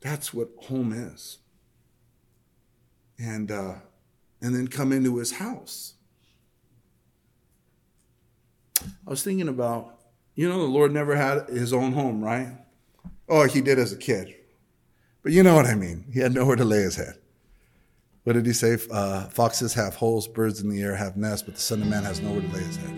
That's 0.00 0.34
what 0.34 0.50
home 0.64 0.92
is. 0.92 1.38
And 3.18 3.50
uh, 3.50 3.74
and 4.40 4.54
then 4.54 4.68
come 4.68 4.92
into 4.92 5.16
his 5.16 5.32
house. 5.32 5.94
I 9.06 9.10
was 9.10 9.22
thinking 9.22 9.48
about, 9.48 9.98
you 10.34 10.48
know, 10.48 10.58
the 10.58 10.64
Lord 10.68 10.92
never 10.92 11.16
had 11.16 11.48
his 11.48 11.72
own 11.72 11.92
home, 11.92 12.22
right? 12.22 12.52
Oh, 13.28 13.44
he 13.46 13.60
did 13.60 13.78
as 13.78 13.92
a 13.92 13.96
kid. 13.96 14.34
But 15.22 15.32
you 15.32 15.42
know 15.42 15.54
what 15.54 15.66
I 15.66 15.74
mean. 15.74 16.04
He 16.12 16.20
had 16.20 16.34
nowhere 16.34 16.56
to 16.56 16.64
lay 16.64 16.82
his 16.82 16.96
head. 16.96 17.14
What 18.26 18.32
did 18.32 18.44
he 18.44 18.52
say? 18.52 18.76
Uh, 18.90 19.28
foxes 19.28 19.72
have 19.74 19.94
holes, 19.94 20.26
birds 20.26 20.60
in 20.60 20.68
the 20.68 20.82
air 20.82 20.96
have 20.96 21.16
nests, 21.16 21.42
but 21.42 21.54
the 21.54 21.60
Son 21.60 21.80
of 21.80 21.86
Man 21.86 22.02
has 22.02 22.20
nowhere 22.20 22.40
to 22.40 22.48
lay 22.48 22.58
his 22.58 22.74
head. 22.74 22.90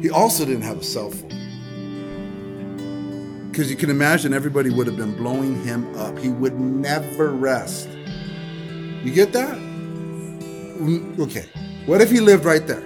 He 0.00 0.10
also 0.10 0.44
didn't 0.44 0.62
have 0.62 0.78
a 0.78 0.84
cell 0.84 1.10
phone. 1.10 1.28
Because 3.50 3.68
you 3.68 3.76
can 3.76 3.90
imagine 3.90 4.32
everybody 4.32 4.70
would 4.70 4.86
have 4.86 4.96
been 4.96 5.16
blowing 5.16 5.60
him 5.64 5.92
up. 5.96 6.16
He 6.20 6.28
would 6.28 6.56
never 6.60 7.30
rest. 7.30 7.88
You 9.02 9.12
get 9.12 9.32
that? 9.32 9.58
Mm, 9.58 11.18
okay. 11.18 11.46
What 11.86 12.00
if 12.00 12.08
he 12.08 12.20
lived 12.20 12.44
right 12.44 12.64
there? 12.64 12.84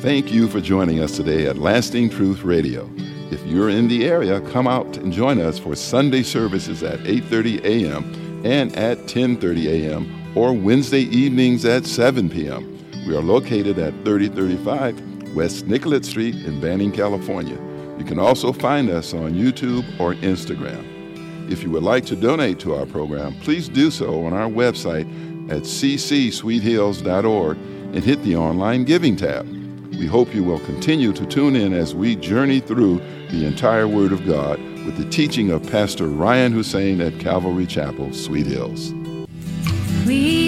Thank 0.00 0.32
you 0.32 0.48
for 0.48 0.60
joining 0.60 0.98
us 0.98 1.14
today 1.14 1.46
at 1.46 1.58
Lasting 1.58 2.10
Truth 2.10 2.42
Radio. 2.42 2.90
If 3.30 3.46
you're 3.46 3.70
in 3.70 3.86
the 3.86 4.04
area, 4.04 4.40
come 4.50 4.66
out 4.66 4.96
and 4.96 5.12
join 5.12 5.40
us 5.40 5.60
for 5.60 5.76
Sunday 5.76 6.24
services 6.24 6.82
at 6.82 6.98
8:30 7.04 7.64
a.m 7.64 8.25
and 8.46 8.74
at 8.76 8.98
10:30 9.08 9.66
a.m. 9.66 10.32
or 10.36 10.52
Wednesday 10.52 11.00
evenings 11.00 11.64
at 11.64 11.84
7 11.84 12.30
p.m. 12.30 12.62
We 13.04 13.16
are 13.16 13.22
located 13.22 13.76
at 13.80 13.92
3035 14.04 15.34
West 15.34 15.66
Nicollet 15.66 16.04
Street 16.04 16.36
in 16.36 16.60
Banning, 16.60 16.92
California. 16.92 17.58
You 17.98 18.04
can 18.04 18.20
also 18.20 18.52
find 18.52 18.88
us 18.88 19.12
on 19.12 19.34
YouTube 19.34 19.84
or 19.98 20.14
Instagram. 20.14 21.50
If 21.50 21.64
you 21.64 21.70
would 21.70 21.82
like 21.82 22.06
to 22.06 22.14
donate 22.14 22.60
to 22.60 22.74
our 22.74 22.86
program, 22.86 23.34
please 23.40 23.68
do 23.68 23.90
so 23.90 24.24
on 24.24 24.32
our 24.32 24.48
website 24.48 25.08
at 25.50 25.62
ccsweethills.org 25.62 27.56
and 27.56 28.04
hit 28.04 28.22
the 28.22 28.36
online 28.36 28.84
giving 28.84 29.16
tab. 29.16 29.44
We 29.90 30.06
hope 30.06 30.32
you 30.34 30.44
will 30.44 30.60
continue 30.60 31.12
to 31.14 31.26
tune 31.26 31.56
in 31.56 31.72
as 31.72 31.96
we 31.96 32.14
journey 32.14 32.60
through 32.60 33.00
the 33.30 33.44
entire 33.44 33.88
Word 33.88 34.12
of 34.12 34.24
God 34.24 34.60
with 34.86 34.96
the 34.96 35.10
teaching 35.10 35.50
of 35.50 35.68
Pastor 35.68 36.06
Ryan 36.06 36.52
Hussein 36.52 37.00
at 37.00 37.18
Calvary 37.18 37.66
Chapel, 37.66 38.12
Sweet 38.12 38.46
Hills. 38.46 38.92
Adore 40.06 40.45